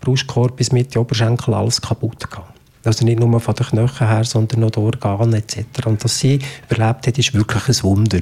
[0.00, 2.57] Brustkorb bis Mitte Oberschenkel alles kaputt gehabt.
[2.88, 5.84] Also nicht nur von den Knochen her, sondern auch die Organe etc.
[5.84, 6.38] Und dass sie
[6.70, 8.20] überlebt hat, ist wirklich ein Wunder.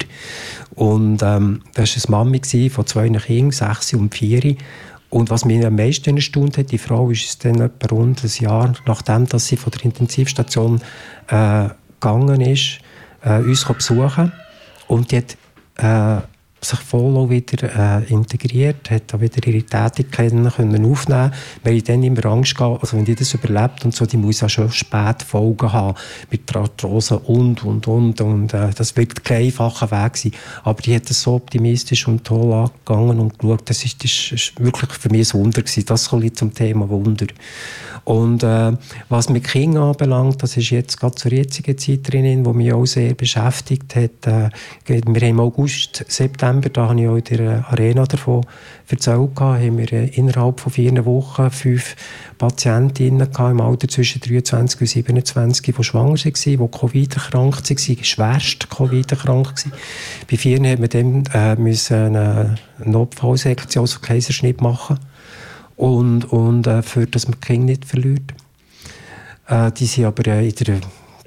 [0.75, 4.57] Und ähm, das war eine Mami von zwei Kindern, sechs und vier.
[5.09, 8.73] Und was mich am meisten erstaunt hat, die Frau ist dann etwa rund ein Jahr,
[8.85, 10.81] nachdem dass sie von der Intensivstation
[11.29, 11.69] äh,
[12.01, 12.79] gegangen ist,
[13.23, 14.33] äh, uns besuchen.
[14.89, 15.37] Und die hat
[15.77, 16.27] äh,
[16.61, 21.31] sich voll wieder äh, integriert, hat auch wieder ihre Tätigkeiten können aufnehmen.
[21.63, 24.49] Ich dann immer Angst gehabt, also wenn die das überlebt und so, die muss auch
[24.49, 25.95] schon spät Folgen haben
[26.31, 30.31] mit Arthrose und, und, und, und äh, das wird kein einfacher Weg sein,
[30.63, 34.59] aber die hat das so optimistisch und toll angegangen und geschaut, das ist, das ist
[34.59, 37.27] wirklich für mich ein Wunder gewesen, das so zum Thema Wunder.
[38.07, 38.71] Und äh,
[39.09, 42.85] was mit Kindern anbelangt, das ist jetzt gerade zur jetzigen Zeit drin, wo mich auch
[42.85, 44.25] sehr beschäftigt hat.
[44.25, 44.49] Äh,
[44.85, 48.45] wir haben im August, September, da habe ich auch in der Arena davon
[48.87, 51.97] erzählt, haben wir äh, innerhalb von vier Wochen fünf
[52.37, 58.69] Patientinnen im Alter zwischen 23 und 27, die schwanger waren, die Covid erkrankt waren, schwerst
[58.69, 59.73] Covid erkrankt waren.
[60.31, 62.55] Bei vier haben wir dann äh, müssen eine
[62.85, 64.97] Notfallsektion, also Kaiserschnitt machen
[65.77, 68.33] und, und äh, für dass man die Kinder nicht verliert.
[69.47, 70.81] Äh, die sind aber äh, in der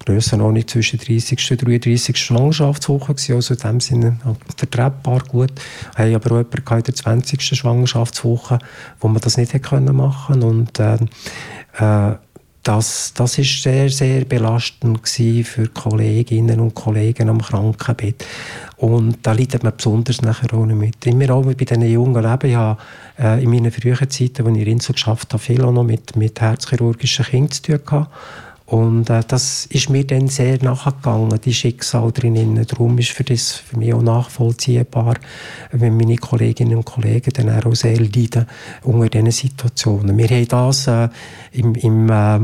[0.05, 1.51] Grössenordnung zwischen 30.
[1.51, 2.17] und 33.
[2.17, 4.17] Schwangerschaftswoche gewesen, also in dem Sinne
[4.57, 5.53] vertretbar gut.
[5.95, 7.43] Haben aber auch jemanden in der 20.
[7.43, 8.59] Schwangerschaftswoche,
[8.99, 10.99] wo man das nicht hätte können machen und äh,
[11.79, 12.17] äh,
[12.63, 18.25] das, das ist sehr, sehr belastend für Kolleginnen und Kollegen am Krankenbett.
[18.77, 21.07] Und da leidet man besonders nachher auch nicht mit.
[21.07, 22.51] Immer auch bei diesen jungen Leben.
[22.51, 22.81] Ich habe
[23.19, 26.17] äh, in meinen frühen Zeiten, als ich in Insel geschafft habe, viel auch noch mit,
[26.17, 28.11] mit herzchirurgischen Kindern zu tun gehabt.
[28.71, 32.65] Und äh, das ist mir dann sehr nachgegangen, die Schicksal drinnen.
[32.69, 35.17] Darum ist für das für mich auch nachvollziehbar,
[35.73, 38.47] wenn meine Kolleginnen und Kollegen dann auch sehr leiden
[38.85, 40.17] unter diesen Situationen.
[40.17, 41.09] Wir haben das äh,
[41.51, 42.39] im, im äh,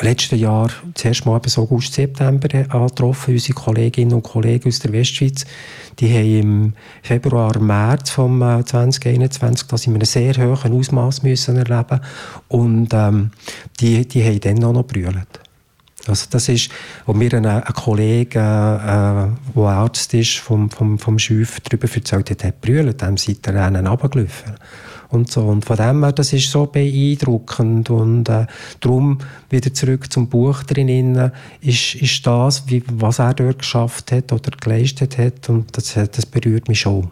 [0.00, 3.34] letzten Jahr zuerst mal bis August, September angetroffen.
[3.34, 5.44] Unsere Kolleginnen und Kollegen aus der Westschweiz,
[5.98, 6.72] die haben im
[7.02, 12.00] Februar, März vom 2021 das in einem sehr hohen Ausmaß müssen erleben
[12.48, 13.30] und ähm,
[13.80, 15.40] die, die haben dann auch noch brüllt.
[16.08, 16.70] Also das ist,
[17.04, 22.30] wo mir ein, ein Kollege, äh, der Arzt ist, vom, vom, vom Schiff darüber erzählt
[22.30, 24.54] hat, hat brüllt, dem seid ihr Rennen runtergelaufen
[25.10, 25.42] und so.
[25.42, 28.46] Und von dem her, das ist so beeindruckend und äh,
[28.80, 29.18] darum
[29.50, 34.50] wieder zurück zum Buch drinnen ist, ist das, wie, was er dort geschafft hat oder
[34.60, 37.10] geleistet hat und das, das berührt mich schon.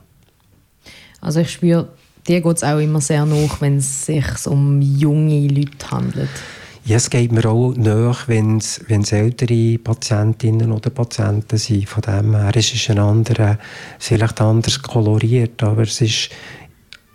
[1.20, 1.88] Also ich spüre,
[2.26, 6.28] dir geht es auch immer sehr nach, wenn es sich um junge Leute handelt.
[6.86, 8.78] Ja, es geht mir auch nach, wenn es
[9.10, 11.88] ältere Patientinnen oder Patienten sind.
[11.88, 13.58] Von dem her es ist es ein anderer,
[13.98, 16.28] vielleicht anders koloriert, aber es ist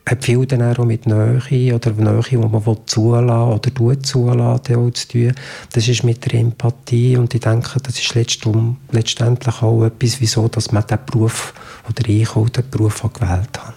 [0.10, 4.92] hat viel dann auch mit Nähe oder Nähe, die man zulassen oder tut zulassen, auch
[4.92, 5.34] zu tun.
[5.74, 10.72] Das ist mit der Empathie und ich denke, das ist letztendlich auch etwas, wieso dass
[10.72, 11.54] man diesen Beruf
[11.88, 13.74] oder ich auch den Beruf gewählt habe.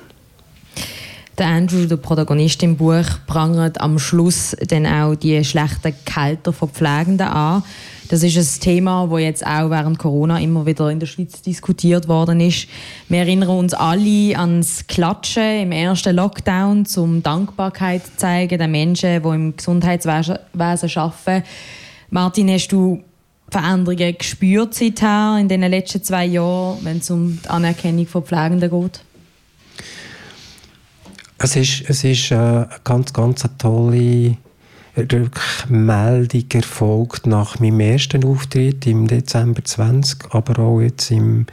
[1.39, 6.69] Der Andrew, der Protagonist im Buch, prangert am Schluss dann auch die schlechten Kälter von
[6.69, 7.63] Pflegenden an.
[8.09, 12.09] Das ist ein Thema, das jetzt auch während Corona immer wieder in der Schweiz diskutiert
[12.09, 12.69] worden ist.
[13.09, 18.71] Wir erinnern uns alle an das Klatschen im ersten Lockdown, um Dankbarkeit zu zeigen den
[18.71, 21.45] Menschen, die im Gesundheitswesen arbeiten.
[22.11, 23.03] Martin, hast du
[23.51, 28.71] Veränderungen gespürt seither in den letzten zwei Jahren, wenn es um die Anerkennung von Pflegenden
[28.71, 29.01] geht?
[31.39, 34.37] Es ist, es ist äh, eine ganz, ganz tolle
[34.97, 41.47] Rückmeldung erfolgt nach meinem ersten Auftritt im Dezember 20, aber auch jetzt im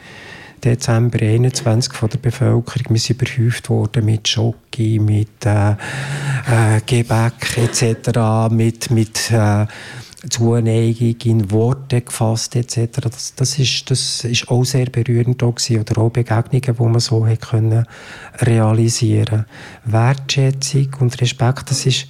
[0.64, 2.86] Dezember 21 von der Bevölkerung.
[2.90, 9.66] Wir sind überhäuft worden mit Schoki, mit äh, äh, Gebäck etc., mit, mit äh,
[10.30, 13.00] Zuneigung in Worte gefasst etc.
[13.02, 15.80] Das, das, ist, das ist auch sehr berührend gewesen.
[15.80, 17.86] oder auch Begegnungen, die man so können
[18.40, 19.46] realisieren.
[19.86, 22.08] Wertschätzung und Respekt, das ist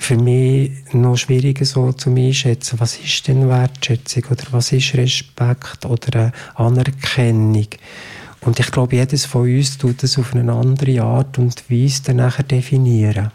[0.00, 5.84] für mich noch schwieriger so zu einschätzen, was ist denn Wertschätzung oder was ist Respekt
[5.84, 7.66] oder Anerkennung.
[8.40, 12.16] Und ich glaube, jedes von uns tut das auf eine andere Art und Weise dann
[12.16, 13.30] nachher definieren.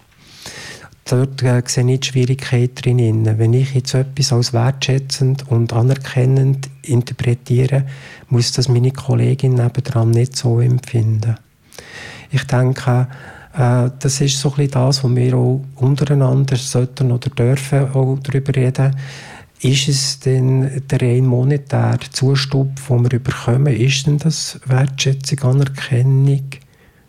[1.08, 3.38] Dort äh, sehe ich die Schwierigkeit drin.
[3.38, 7.86] Wenn ich jetzt etwas als wertschätzend und anerkennend interpretiere,
[8.30, 11.36] muss das meine Kollegin nebenan nicht so empfinden.
[12.32, 13.08] Ich denke,
[13.58, 18.56] äh, das ist so ein das, was wir auch untereinander sollten oder dürfen auch darüber
[18.56, 18.96] reden.
[19.62, 26.44] Ist es denn der rein monetäre Zustub, den wir bekommen, ist denn das Wertschätzung, Anerkennung?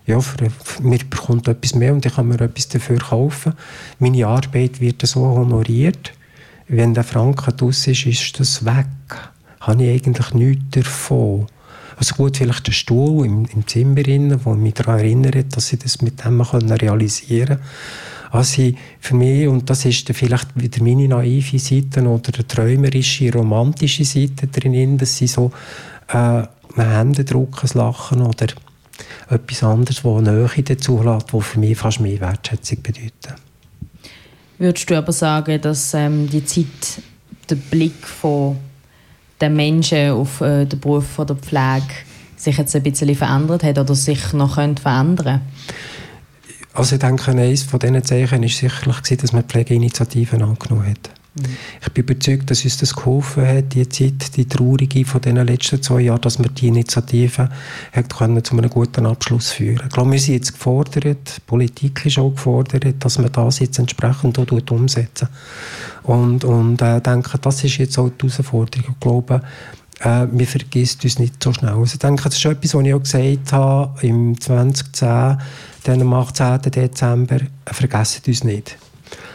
[0.06, 3.54] Ja, für, für, mir bekommt etwas mehr und ich kann mir etwas dafür kaufen.
[3.98, 6.12] Meine Arbeit wird so honoriert.
[6.68, 8.86] Wenn der Franken draus ist, ist das weg.
[9.60, 11.46] Habe ich eigentlich nichts davon.
[11.96, 14.18] Also gut, vielleicht der Stuhl im, im Zimmer, der
[14.54, 17.60] mich daran erinnert, dass ich das mit dem realisieren konnte.
[18.30, 18.70] Also
[19.00, 24.46] für mich, und das ist vielleicht wieder meine naive Seite oder eine träumerische, romantische Seite
[24.48, 25.52] drin, dass sie so
[26.08, 26.42] äh,
[26.76, 28.46] Hände drucken, Lachen oder
[29.30, 33.34] etwas anderes, das Nähe dazu lässt, das für mich fast mehr Wertschätzung bedeutet.
[34.58, 36.66] Würdest du aber sagen, dass ähm, die Zeit
[37.48, 38.56] der Blick von
[39.40, 41.94] der Menschen auf äh, den Beruf von der Pflege
[42.36, 45.40] sich jetzt ein bisschen verändert hat oder sich noch verändern könnte?
[46.74, 51.10] Also ich denke, eines von diesen Zeichen war sicherlich, dass man Pflegeinitiativen angenommen hat.
[51.36, 51.56] Mhm.
[51.82, 55.82] Ich bin überzeugt, dass uns das geholfen hat, die Zeit, die traurige von den letzten
[55.82, 57.48] zwei Jahren, dass wir die Initiative
[57.92, 61.04] hat können, zu einem guten Abschluss führen Ich glaube, wir sind jetzt gefordert,
[61.36, 65.28] die Politik ist auch gefordert, dass man das jetzt entsprechend auch umsetzen.
[66.06, 68.86] Und, und äh, denke, das ist jetzt auch die Herausforderung.
[68.90, 69.42] Ich glaube,
[70.00, 71.72] äh, man vergisst uns nicht so schnell.
[71.72, 75.38] Also ich denke, das ist etwas, was ich auch gesagt habe im 2010,
[75.84, 76.62] dann am 18.
[76.62, 78.78] Dezember, vergessen uns nicht.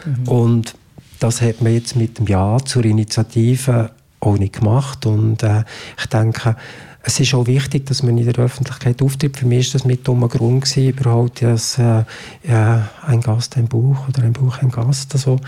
[0.06, 0.28] Mhm.
[0.28, 0.76] Und
[1.20, 3.92] das hat man jetzt mit dem Ja zur Initiative
[4.22, 5.06] auch nicht gemacht.
[5.06, 5.64] Und äh,
[6.00, 6.56] ich denke,
[7.04, 9.38] es ist auch wichtig, dass man in der Öffentlichkeit auftritt.
[9.38, 12.04] Für mich war das mit dummer Grund gewesen, überhaupt, dass äh,
[12.44, 15.40] ein Gast, ein Buch oder ein Buch, ein Gast, also,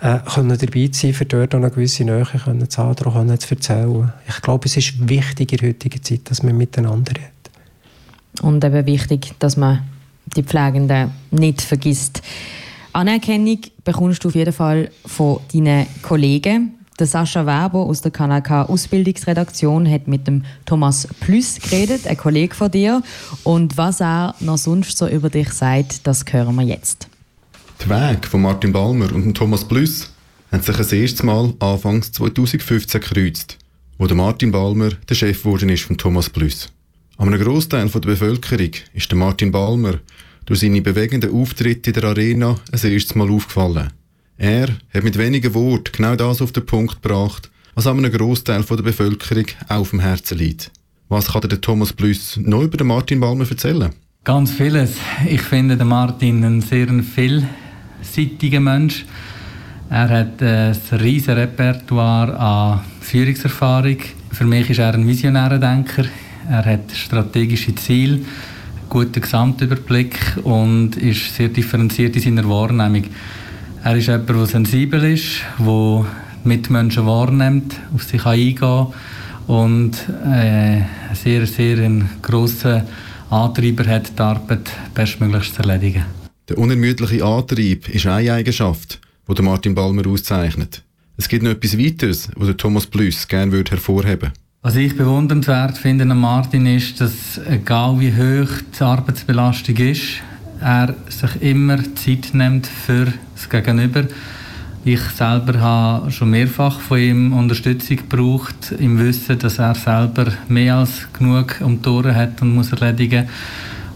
[0.00, 3.54] äh, können dabei sein, für dort auch eine gewisse Nähe können zu haben, oder zu
[3.54, 4.12] erzählen.
[4.28, 7.32] Ich glaube, es ist wichtig in der heutigen Zeit, dass man miteinander redet.
[8.40, 9.82] Und eben wichtig, dass man
[10.36, 12.22] die Pflegenden nicht vergisst.
[12.92, 16.74] Anerkennung bekommst du auf jeden Fall von deinen Kollegen.
[16.98, 22.16] Der Sascha Weber aus der Kanal K Ausbildungsredaktion hat mit dem Thomas Plüss geredet, ein
[22.16, 23.02] Kollege von dir.
[23.44, 27.08] Und was er noch sonst so über dich sagt, das hören wir jetzt.
[27.82, 30.12] Die Wege von Martin Balmer und Thomas Plüss
[30.52, 33.58] haben sich das erste Mal Anfangs 2015 gekreuzt,
[33.98, 36.30] wo der Martin Balmer der Chef geworden ist von Thomas.
[37.16, 39.94] An einem Großteil der Bevölkerung ist der Martin Balmer
[40.44, 43.90] durch seine bewegenden Auftritte in der Arena ein erstes Mal aufgefallen.
[44.42, 48.82] Er hat mit wenigen Worten genau das auf den Punkt gebracht, was einem Großteil der
[48.82, 50.72] Bevölkerung auf dem Herzen liegt.
[51.08, 53.92] Was kann der Thomas Plüss noch über Martin Balmer erzählen?
[54.24, 54.96] Ganz vieles.
[55.28, 59.06] Ich finde den Martin ein sehr vielseitiger Mensch.
[59.88, 63.98] Er hat ein riesiges Repertoire an Führungserfahrung.
[64.32, 66.06] Für mich ist er ein visionärer Denker.
[66.50, 68.22] Er hat strategische Ziele,
[68.88, 73.04] guten Gesamtüberblick und ist sehr differenziert in seiner Wahrnehmung.
[73.84, 76.06] Er ist jemand, der sensibel ist, der
[76.44, 78.86] Mitmenschen wahrnimmt, auf sich eingehen
[79.48, 79.92] und
[80.24, 80.82] äh,
[81.14, 82.82] sehr, sehr einen grossen
[83.28, 86.04] Antreiber hat, die Arbeit bestmöglichst zu erledigen.
[86.48, 90.84] Der unermüdliche Antrieb ist eine Eigenschaft, die Martin Balmer auszeichnet.
[91.16, 94.32] Es gibt noch etwas weiteres, was der Thomas Plüss gerne hervorheben würde.
[94.62, 100.22] Was ich bewundernswert finde an Martin ist, dass egal wie hoch die Arbeitsbelastung ist,
[100.62, 104.04] er sich immer Zeit nimmt für das Gegenüber.
[104.84, 110.76] Ich selber habe schon mehrfach von ihm Unterstützung gebraucht, im Wissen, dass er selber mehr
[110.76, 113.28] als genug um die Ohren hat und muss erledigen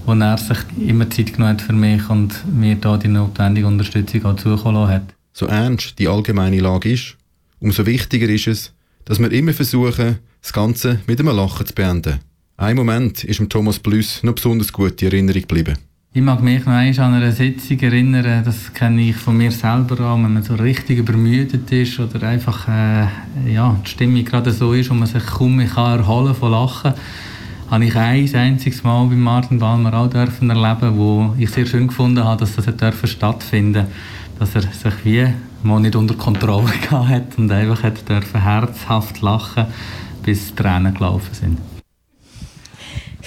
[0.06, 4.24] wo er sich immer Zeit genommen hat für mich und mir da die notwendige Unterstützung
[4.24, 5.02] auch zukommen hat.
[5.32, 7.16] So ernst die allgemeine Lage ist,
[7.60, 8.72] umso wichtiger ist es,
[9.04, 12.20] dass wir immer versuchen, das Ganze mit einem Lachen zu beenden.
[12.56, 15.76] Ein Moment ist dem Thomas Plüss noch besonders gut in Erinnerung geblieben.
[16.16, 20.00] Ich mag mich noch einmal an eine Sitzung erinnern, das kenne ich von mir selber
[20.00, 24.72] an, wenn man so richtig übermüdet ist oder einfach äh, ja, die Stimmung gerade so
[24.72, 26.94] ist und man sich kaum mehr kann von Lachen,
[27.70, 31.88] habe ich ein einziges Mal bei Martin Balmer auch dürfen erleben, wo ich sehr schön
[31.88, 33.86] gefunden habe, dass das dürfen stattfinden,
[34.38, 35.26] dass er sich wie
[35.64, 39.66] mal nicht unter Kontrolle gehabt hat und einfach hat dürfen herzhaft lachen,
[40.22, 41.75] bis Tränen gelaufen sind.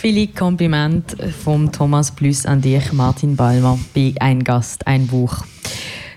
[0.02, 5.43] Viele Komplimente vom Thomas Plüss an dich, Martin Balmer, bei Ein Gast, ein Buch.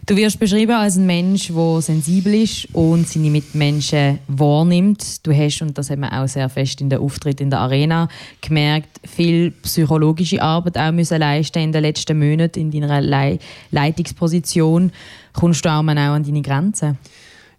[0.07, 5.26] Du wirst beschrieben als ein Mensch, der sensibel ist und seine Mitmenschen wahrnimmt.
[5.26, 8.07] Du hast, und das hat man auch sehr fest in der Auftritt in der Arena
[8.41, 13.41] gemerkt, viel psychologische Arbeit auch müssen leisten in den letzten Monaten in deiner Le
[13.72, 14.93] Leitungsposition.
[15.33, 16.99] Kommst du auch, auch an deine Grenzen?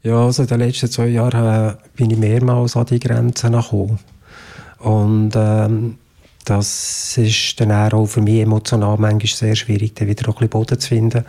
[0.03, 3.99] Ja, also in den letzten zwei Jahren äh, bin ich mehrmals an die Grenzen gekommen.
[4.79, 5.97] Und ähm,
[6.49, 10.79] das ist dann auch für mich emotional manchmal sehr schwierig, dann wieder ein bisschen Boden
[10.79, 11.25] zu finden.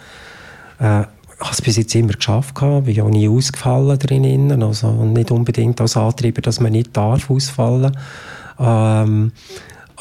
[0.81, 5.31] Äh, ich habe es bis jetzt immer geschafft, bin auch nie ausgefallen drinnen, also nicht
[5.31, 7.97] unbedingt als Antreiber, dass man nicht darf ausfallen.
[8.59, 9.33] Ähm,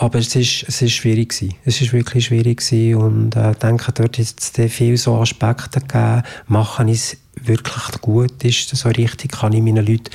[0.03, 1.55] aber es ist, es ist schwierig gewesen.
[1.63, 6.23] Es ist wirklich schwierig gewesen und äh, denke, dort hat es viele so Aspekte gegeben,
[6.47, 10.11] machen es wirklich gut ist, so richtig, kann ich meinen Leuten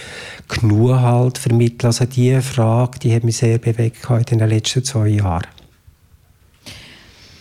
[0.47, 1.87] genug halt vermitteln.
[1.87, 5.47] Also diese Frage, die hat mich sehr bewegt in den letzten zwei Jahren.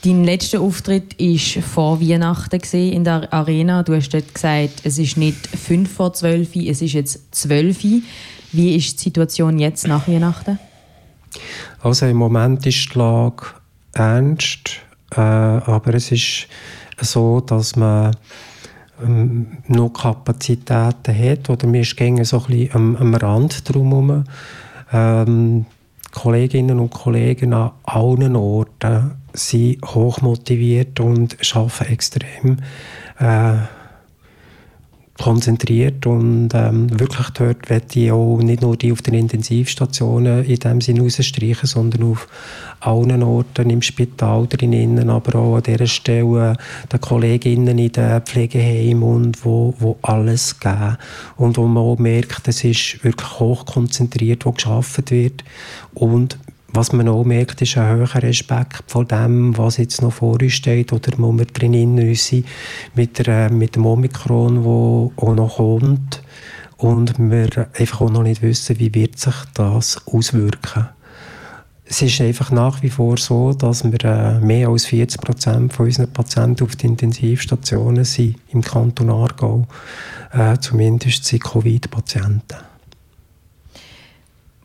[0.06, 3.84] Dein letzter Auftritt war vor Weihnachten in der Arena.
[3.84, 7.84] Du hast dort gesagt, es ist nicht 5 vor 12 es ist jetzt 12
[8.54, 10.60] Wie ist die Situation jetzt nach Weihnachten?
[11.88, 13.46] Also im Moment ist die Lage
[13.94, 14.82] ernst,
[15.16, 16.48] äh, aber es ist
[17.00, 18.12] so, dass man
[19.02, 24.26] ähm, noch Kapazitäten hat oder wir stehen so ein bisschen am, am Rand drumherum.
[24.92, 25.66] Ähm,
[26.12, 32.58] Kolleginnen und Kollegen an allen Orten sind hochmotiviert und arbeiten extrem
[33.18, 33.60] äh,
[35.18, 40.60] konzentriert und ähm, wirklich dort werde ich auch nicht nur die auf den Intensivstationen in
[40.60, 42.28] dem Sinne rausstreichen, sondern auf
[42.80, 46.56] allen Orten im Spital drinnen, aber auch an dieser Stelle
[46.92, 50.98] den Kolleginnen in den Pflegeheimen und wo, wo alles geben.
[51.36, 55.44] Und wo man auch merkt, es ist wirklich hochkonzentriert, wo geschafft wird.
[55.94, 56.38] Und
[56.78, 60.54] was man auch merkt, ist ein höherer Respekt vor dem, was jetzt noch vor uns
[60.54, 62.46] steht oder wo wir drinnen sind
[62.94, 66.22] mit, der, mit dem Omikron, wo auch noch kommt.
[66.78, 70.90] und wir einfach auch noch nicht wissen, wie wird sich das auswirken.
[71.84, 75.88] Es ist einfach nach wie vor so, dass wir äh, mehr als 40 Prozent von
[75.88, 79.66] unseren Patienten auf den Intensivstationen sind im Kanton Aargau,
[80.32, 82.77] äh, zumindest sind Covid-Patienten.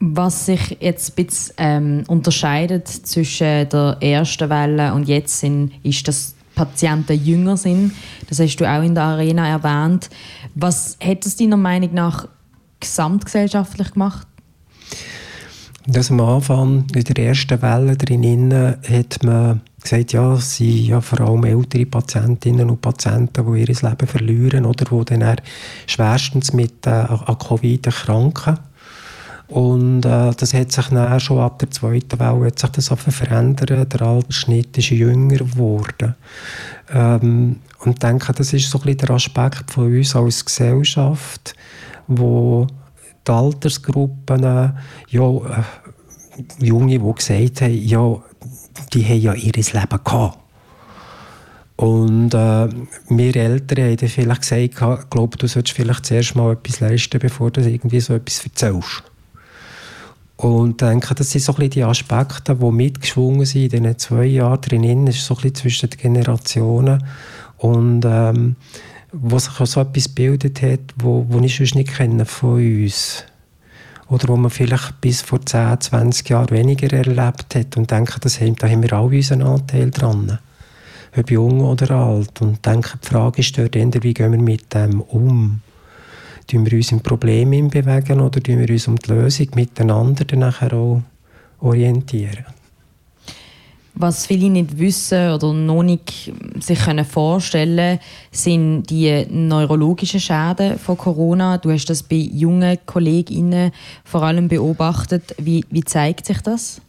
[0.04, 6.08] Was sich jetzt ein bisschen ähm, unterscheidet zwischen der ersten Welle und jetzt sind, ist,
[6.08, 7.92] dass Patienten jünger sind.
[8.28, 10.10] Das hast du auch in der Arena erwähnt.
[10.56, 12.26] Was hat es deiner Meinung nach
[12.80, 14.26] gesamtgesellschaftlich gemacht?
[15.86, 21.00] Das am Anfang, in der ersten Welle drin, hat man gesagt, ja, es sind ja
[21.00, 25.36] vor allem ältere Patientinnen und Patienten, die ihr Leben verlieren oder die dann
[25.86, 28.58] schwerstens mit äh, an Covid erkranken.
[29.52, 33.92] Und äh, das hat sich dann schon ab der zweiten Welle hat sich das verändert.
[33.92, 36.14] Der Altersschnitt ist jünger geworden.
[36.90, 41.54] Ähm, und ich denke, das ist so ein bisschen der Aspekt von uns als Gesellschaft,
[42.06, 42.66] wo
[43.28, 44.70] die Altersgruppen, äh,
[45.10, 45.62] ja, äh,
[46.58, 48.16] Junge, die gesagt haben, ja,
[48.94, 50.38] die haben ja ihr Leben gehabt.
[51.76, 52.68] Und äh,
[53.10, 54.74] wir Eltern haben dann vielleicht gesagt, ich
[55.36, 59.11] du solltest vielleicht zuerst mal etwas leisten, bevor du irgendwie so etwas erzählst.
[60.42, 64.24] Und denke, das sind so ein bisschen die Aspekte, die mitgeschwungen sind in diesen zwei
[64.24, 65.06] Jahren drinnen.
[65.06, 67.04] Ist so ein bisschen zwischen den Generationen.
[67.58, 68.56] Und ähm,
[69.12, 73.24] wo sich auch so etwas gebildet hat, wo, wo ich sonst nicht kenne von uns.
[74.08, 77.76] Oder wo man vielleicht bis vor 10, 20 Jahren weniger erlebt hat.
[77.76, 80.40] Und denke, das haben, da haben wir alle unseren Anteil dran.
[81.16, 82.40] Ob jung oder alt.
[82.40, 85.60] Und denke, die Frage ist dort, wie gehen wir mit dem um?
[86.52, 90.44] Tun wir uns im Problem bewegen oder tun wir uns um die Lösung miteinander dann
[90.44, 91.00] auch
[91.60, 92.44] orientieren?
[93.94, 97.98] Was viele nicht wissen oder noch nicht sich können vorstellen
[98.30, 101.58] sind die neurologischen Schäden von Corona.
[101.58, 103.70] Du hast das bei jungen KollegInnen
[104.04, 105.34] vor allem beobachtet.
[105.38, 106.80] Wie, wie zeigt sich das?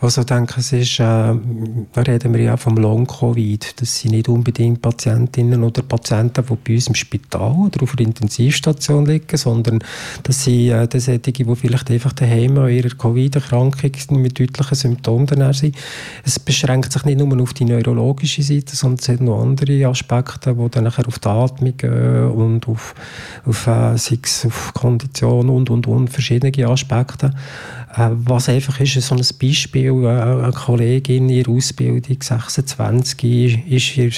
[0.00, 3.80] Also ich denke, es ist, äh, da reden wir ja vom Long-Covid.
[3.80, 8.04] Das sind nicht unbedingt Patientinnen oder Patienten, die bei uns im Spital oder auf der
[8.06, 9.78] Intensivstation liegen, sondern
[10.22, 15.76] das sind äh, die, die vielleicht einfach daheim an ihrer Covid-Erkrankung mit deutlichen Symptomen sind.
[16.24, 20.52] Es beschränkt sich nicht nur auf die neurologische Seite, sondern es hat noch andere Aspekte,
[20.52, 22.92] die dann nachher auf die Atmung gehen und auf,
[23.46, 27.32] auf, äh, auf Kondition und, und, und, verschiedene Aspekte.
[27.94, 33.96] Äh, was einfach ist, so ein Beispiel, äh, eine Kollegin in ihrer Ausbildung, 26, ist
[33.96, 34.10] ihr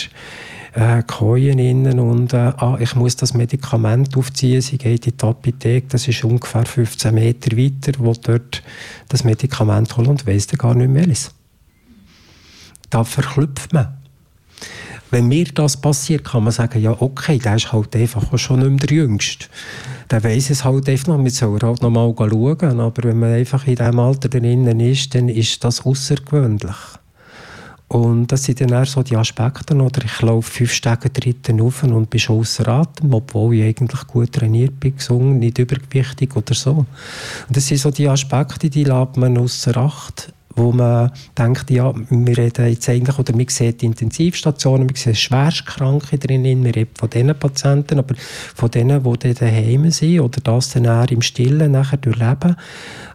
[0.72, 5.24] äh, Keuen innen und äh, ah, ich muss das Medikament aufziehen, sie geht in die
[5.26, 8.62] Apotheke, das ist ungefähr 15 Meter weiter, wo dort
[9.10, 11.41] das Medikament holt und weiss dann gar nicht mehr welches
[12.92, 13.88] da verklüpft man.
[15.10, 18.70] Wenn mir das passiert, kann man sagen, ja, okay, der ist halt einfach schon nicht
[18.70, 19.46] mehr der Jüngste.
[20.10, 22.80] Der weiss es halt einfach noch, man soll halt noch mal schauen.
[22.80, 26.76] Aber wenn man einfach in diesem Alter drinnen ist, dann ist das außergewöhnlich.
[27.88, 31.82] Und das sind dann auch so die Aspekte, oder ich laufe fünf Stege dritten auf
[31.82, 36.54] und bin schon außer Atem, obwohl ich eigentlich gut trainiert bin, gesungen, nicht übergewichtig oder
[36.54, 36.70] so.
[36.70, 36.86] Und
[37.50, 42.38] das sind so die Aspekte, die lässt man außer Acht wo man denkt, ja, wir
[42.38, 47.34] reden jetzt eigentlich, oder man sieht Intensivstationen, man sieht Schwerstkranke drinnen, wir reden von diesen
[47.38, 52.56] Patienten, aber von denen, die daheim sind oder das dann im Stillen nachher durchleben,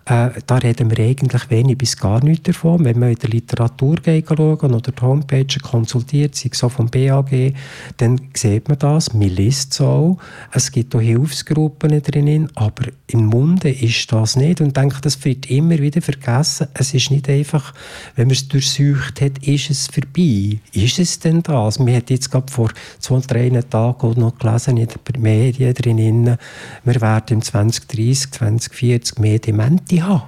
[0.09, 2.85] äh, da reden wir eigentlich wenig bis gar nichts davon.
[2.85, 7.53] Wenn man in der Literatur schaut oder die Homepage konsultiert, sei so vom BAG,
[7.97, 10.17] dann sieht man das, man liest es auch.
[10.53, 14.61] Es gibt auch Hilfsgruppen drinnen, aber im Munde ist das nicht.
[14.61, 16.67] Und ich denke, das wird immer wieder vergessen.
[16.73, 17.73] Es ist nicht einfach,
[18.15, 20.59] wenn man es durchsucht hat, ist es vorbei.
[20.71, 21.79] Ist es denn das?
[21.79, 26.37] Wir haben jetzt gerade vor zwei, drei Tagen noch gelesen in den Medien drinnen,
[26.85, 30.23] wir werden im 2030, 2040 mehr Demente haben.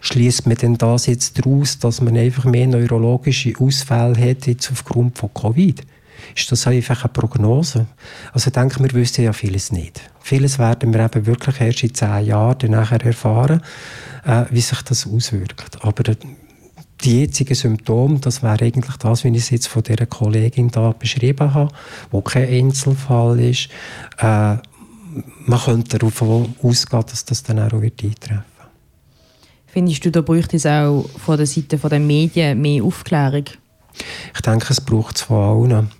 [0.00, 5.16] Schließt man denn das jetzt daraus, dass man einfach mehr neurologische Ausfälle hat jetzt aufgrund
[5.16, 5.82] von Covid?
[6.34, 7.86] Ist das einfach eine Prognose?
[8.32, 10.00] Also ich denke, wir wissen ja vieles nicht.
[10.20, 13.62] Vieles werden wir eben wirklich erst in zehn Jahren nachher erfahren,
[14.24, 15.84] äh, wie sich das auswirkt.
[15.84, 16.02] Aber
[17.04, 20.92] die jetzigen Symptome, das wäre eigentlich das, wie ich es jetzt von dieser Kollegin da
[20.92, 21.72] beschrieben habe,
[22.10, 23.68] wo kein Einzelfall ist.
[24.18, 24.56] Äh,
[25.46, 28.44] man könnte davon ausgehen, dass das dann auch wird eintreffen
[29.66, 33.44] Findest du, da bräuchte es auch von der Seite der Medien mehr Aufklärung?
[34.34, 35.90] Ich denke, es braucht es von allen.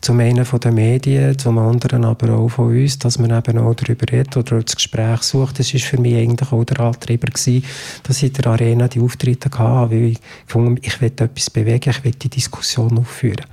[0.00, 3.74] Zum einen von den Medien, zum anderen aber auch von uns, dass man eben auch
[3.74, 5.58] darüber redet oder das Gespräch sucht.
[5.58, 7.64] Das war für mich eigentlich auch der Antreiber gewesen,
[8.02, 11.90] dass ich in der Arena die Auftritte hatte, weil ich gefunden ich will etwas bewegen,
[11.90, 13.46] ich will die Diskussion aufführen.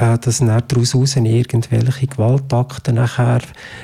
[0.00, 3.40] äh, dass daraus irgendwelche Gewaltakten nachher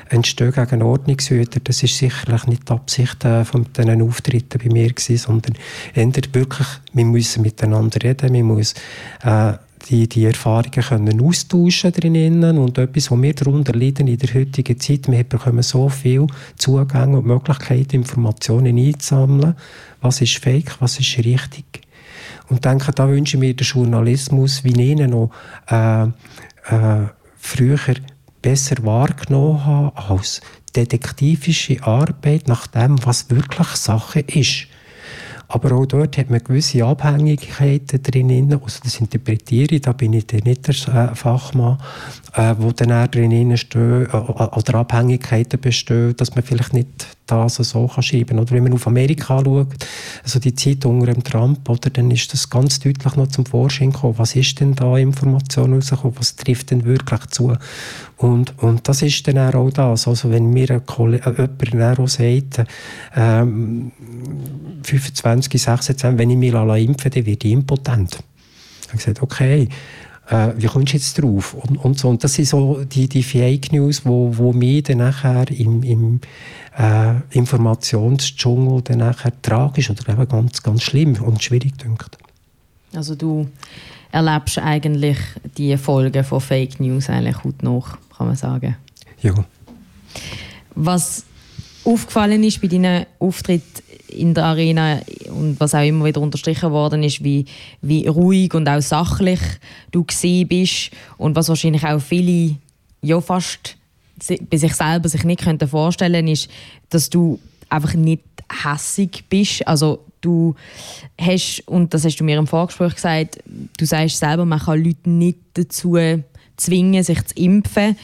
[0.08, 1.60] entstehen gegen Ordnungshüter.
[1.60, 5.54] Das ist sicherlich nicht die Absicht äh, von diesen Auftritten bei mir gewesen, sondern
[5.94, 8.76] eher wirklich, wir müssen miteinander reden, wir müssen
[9.22, 9.54] äh,
[9.88, 14.80] die, die Erfahrungen können austauschen drinnen und etwas, was wir darunter leiden in der heutigen
[14.80, 16.26] Zeit, wir bekommen so viel
[16.56, 19.54] Zugänge und Möglichkeiten, Informationen einzusammeln,
[20.00, 21.64] was ist fake, was ist richtig.
[22.48, 25.30] Und denke, da wünsche ich mir den Journalismus, wie ihn noch
[25.68, 27.06] äh, äh,
[27.36, 27.78] früher
[28.42, 30.40] besser wahrgenommen habe, als
[30.74, 34.68] detektivische Arbeit nach dem, was wirklich Sache ist.
[35.48, 38.52] Aber auch dort hat man gewisse Abhängigkeiten drin.
[38.52, 41.78] Also das interpretiere ich, da bin ich nicht der äh, Fachmann,
[42.34, 47.88] äh, wo dann drin stehen, äh, oder Abhängigkeiten bestehen, dass man vielleicht nicht das so
[47.88, 48.38] kann.
[48.38, 49.74] Oder wenn man auf Amerika schaut,
[50.22, 53.92] also die Zeit unter dem Trump, oder, dann ist das ganz deutlich noch zum Vorschein
[53.92, 54.14] gekommen.
[54.18, 56.16] Was ist denn da Information rausgekommen?
[56.18, 57.56] Was trifft denn wirklich zu?
[58.16, 60.08] Und, und das ist dann auch das.
[60.08, 62.64] Also wenn mir ein Kollege, äh, jemand auch sagt,
[63.14, 63.92] ähm,
[64.82, 68.18] 25, 26, wenn ich mich impfen dann werde ich impotent.
[68.82, 69.68] Ich habe gesagt, okay,
[70.28, 71.54] äh, wie kommst du jetzt drauf?
[71.54, 72.08] Und, und, so.
[72.08, 76.20] und das sind so die, die Fake News, wo, wo mich dann nachher im, im
[76.76, 82.18] äh, Informationsdschungel dann nachher tragisch oder eben ganz, ganz schlimm und schwierig dünkt.
[82.94, 83.48] Also du
[84.10, 85.18] erlebst eigentlich
[85.56, 88.76] die Folgen von Fake News eigentlich heute noch, kann man sagen.
[89.22, 89.34] Ja.
[90.74, 91.24] Was
[91.84, 97.02] aufgefallen ist bei deinen Auftritten in der Arena und was auch immer wieder unterstrichen worden
[97.02, 97.44] ist, wie,
[97.82, 99.40] wie ruhig und auch sachlich
[99.90, 102.56] du gesehen bist und was wahrscheinlich auch viele
[103.02, 103.76] ja fast
[104.50, 106.48] bei sich selber sich nicht könnten vorstellen ist,
[106.88, 107.38] dass du
[107.68, 108.22] einfach nicht
[108.64, 109.66] hässig bist.
[109.66, 110.54] Also du
[111.20, 113.38] hast, und das hast du mir im Vorgespräch gesagt,
[113.76, 115.98] du sagst selber, man kann Leute nicht dazu
[116.56, 117.96] zwingen, sich zu impfen.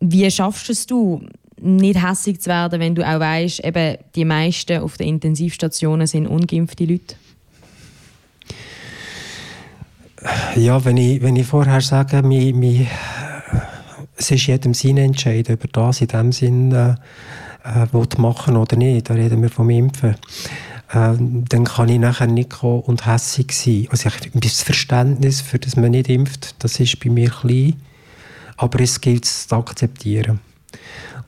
[0.00, 1.22] Wie schaffst es du,
[1.60, 6.26] nicht hässig zu werden, wenn du auch weißt, eben die meisten auf den Intensivstationen sind
[6.26, 7.16] ungeimpfte Leute?
[10.56, 12.86] Ja, wenn ich, wenn ich vorher sage, mi, mi,
[14.16, 16.94] es ist jedem sein Entscheid über das in dem Sinn, äh,
[17.64, 19.10] äh, machen oder nicht.
[19.10, 20.16] Da reden wir vom Impfen.
[20.90, 23.88] Äh, dann kann ich nachher nicht kommen und hässig sein.
[23.90, 27.74] Also ich, das Verständnis, für das man nicht impft, das ist bei mir klein.
[28.56, 30.40] Aber es gilt es zu akzeptieren.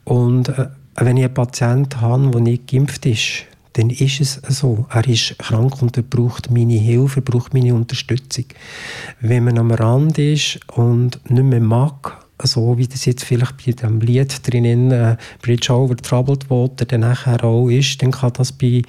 [0.03, 4.85] Und äh, wenn ich einen Patienten habe, der nicht geimpft ist, dann ist es so.
[4.89, 8.45] Er ist krank und er braucht meine Hilfe, er braucht meine Unterstützung.
[9.21, 13.71] Wenn man am Rand ist und nicht mehr mag, so wie das jetzt vielleicht bei
[13.71, 18.81] dem Lied drinnen äh, Bridge Over Troubled Water dann auch ist, dann kann das bei,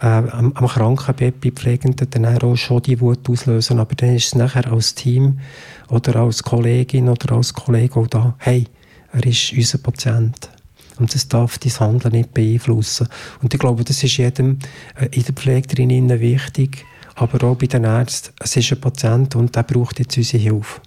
[0.00, 3.80] äh, am, am Krankenbett bei Pflegenden dann auch schon die Wut auslösen.
[3.80, 5.40] Aber dann ist es nachher als Team
[5.88, 8.66] oder als Kollegin oder als Kollege auch da, hey,
[9.12, 10.50] er ist unser Patient.
[10.98, 13.08] Und das darf dein Handeln nicht beeinflussen.
[13.42, 14.58] Und ich glaube, das ist jedem
[14.98, 16.84] äh, in der Pflege drinnen wichtig,
[17.14, 18.32] aber auch bei den Ärzten.
[18.40, 20.80] Es ist ein Patient und der braucht jetzt unsere Hilfe.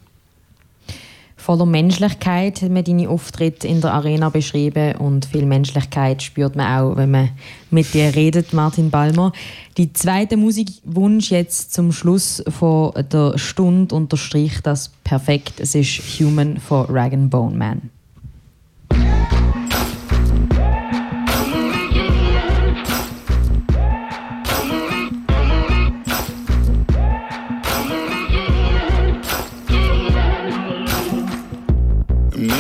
[1.46, 6.66] Voller Menschlichkeit hat man deine Auftritte in der Arena beschrieben und viel Menschlichkeit spürt man
[6.66, 7.30] auch, wenn man
[7.70, 9.32] mit dir redet, Martin Balmer.
[9.78, 15.60] Die zweite Musikwunsch jetzt zum Schluss von der Stunde unterstreicht das perfekt.
[15.60, 17.92] Es ist Human for Rag Bone Man.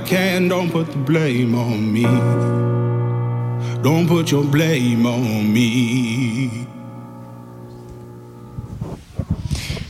[0.00, 0.48] I can.
[0.48, 2.04] Don't put the blame on me.
[3.82, 6.66] Don't put your blame on me.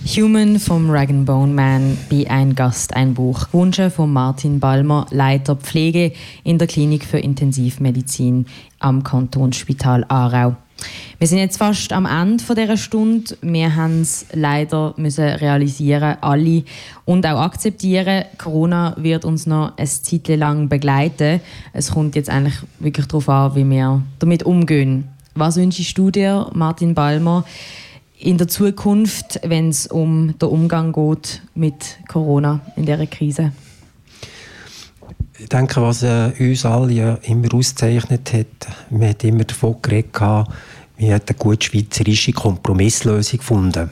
[0.05, 3.51] Human vom Rag Bone Man bei Ein Gast, ein Buch.
[3.53, 8.47] Gewünscht von Martin Balmer, Leiter Pflege in der Klinik für Intensivmedizin
[8.81, 10.57] am Kantonsspital Aarau.
[11.21, 13.37] Wir sind jetzt fast am Ende von dieser Stunde.
[13.43, 16.65] Wir haben es leider müssen realisieren, alle
[17.05, 18.25] und auch akzeptieren.
[18.39, 21.43] Corona wird uns noch ein Zeit lang begleiten.
[21.75, 25.09] Es kommt jetzt eigentlich wirklich darauf an, wie wir damit umgehen.
[25.35, 27.45] Was wünschst du dir, Martin Balmer,
[28.19, 33.53] in der Zukunft, wenn es um den Umgang geht mit Corona in dieser Krise?
[35.39, 38.47] Ich denke, was äh, uns alle ja immer auszeichnet hat,
[38.89, 40.13] wir haben immer davon geredet,
[41.01, 43.91] wir haben eine gute schweizerische Kompromisslösung gefunden.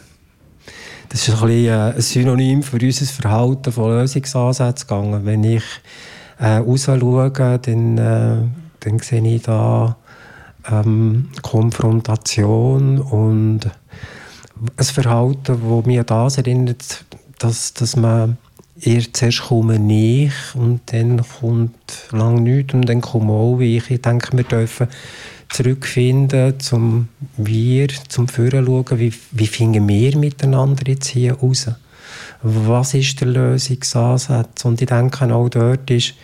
[1.09, 5.25] Das ist ein, bisschen, äh, ein Synonym für unser Verhalten von Lösungsansätzen gegangen.
[5.25, 5.65] Wenn ich
[6.39, 8.37] äh, raus schaue, dann, äh,
[8.81, 9.97] dann sehe ich da
[10.71, 13.61] ähm, Konfrontation und
[14.77, 17.07] ein Verhalten, das mich an das erinnert,
[17.39, 18.37] dass, dass man
[18.79, 23.91] eher zuerst komme ich und dann kommt lang nichts und dann komme auch ich.
[23.91, 24.89] Ich denke, wir dürfen
[25.49, 31.71] zurückfinden zum Wir, zum Führen schauen, wie, wie finden wir miteinander jetzt hier raus?
[32.43, 34.65] Was ist der Lösungsansatz?
[34.65, 36.15] Und ich denke, auch dort ist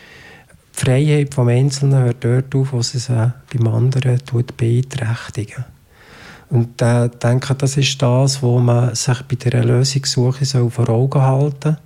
[0.76, 5.64] die Freiheit des Einzelnen hört dort auf, wo es äh, beim anderen tut beeinträchtigen.
[6.50, 10.88] Und ich äh, denke, das ist das, wo man sich bei der Lösungssuche so vor
[10.88, 11.76] Augen halten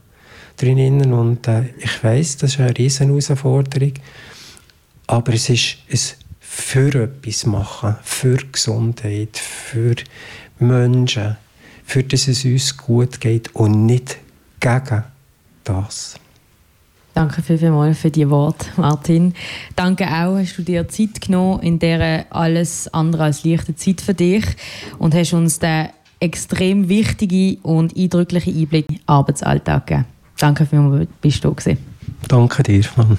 [0.56, 1.12] drinnen.
[1.12, 3.92] Und äh, ich weiß, das ist eine riesen Herausforderung,
[5.06, 6.27] aber es ist ein
[6.58, 9.94] für etwas machen, für Gesundheit, für
[10.58, 11.36] Menschen,
[11.84, 14.18] für dass es uns gut geht und nicht
[14.60, 15.04] gegen
[15.64, 16.16] das.
[17.14, 19.34] Danke vielmals für die Worte, Martin.
[19.76, 24.14] Danke auch, hast du dir Zeit genommen in dieser alles andere als leichte Zeit für
[24.14, 24.44] dich
[24.98, 25.88] und hast uns den
[26.20, 30.06] extrem wichtigen und eindrücklichen Einblick in den Arbeitsalltag gegeben.
[30.38, 31.78] Danke vielmals, bist du da gewesen.
[32.26, 33.18] Danke dir, Mann.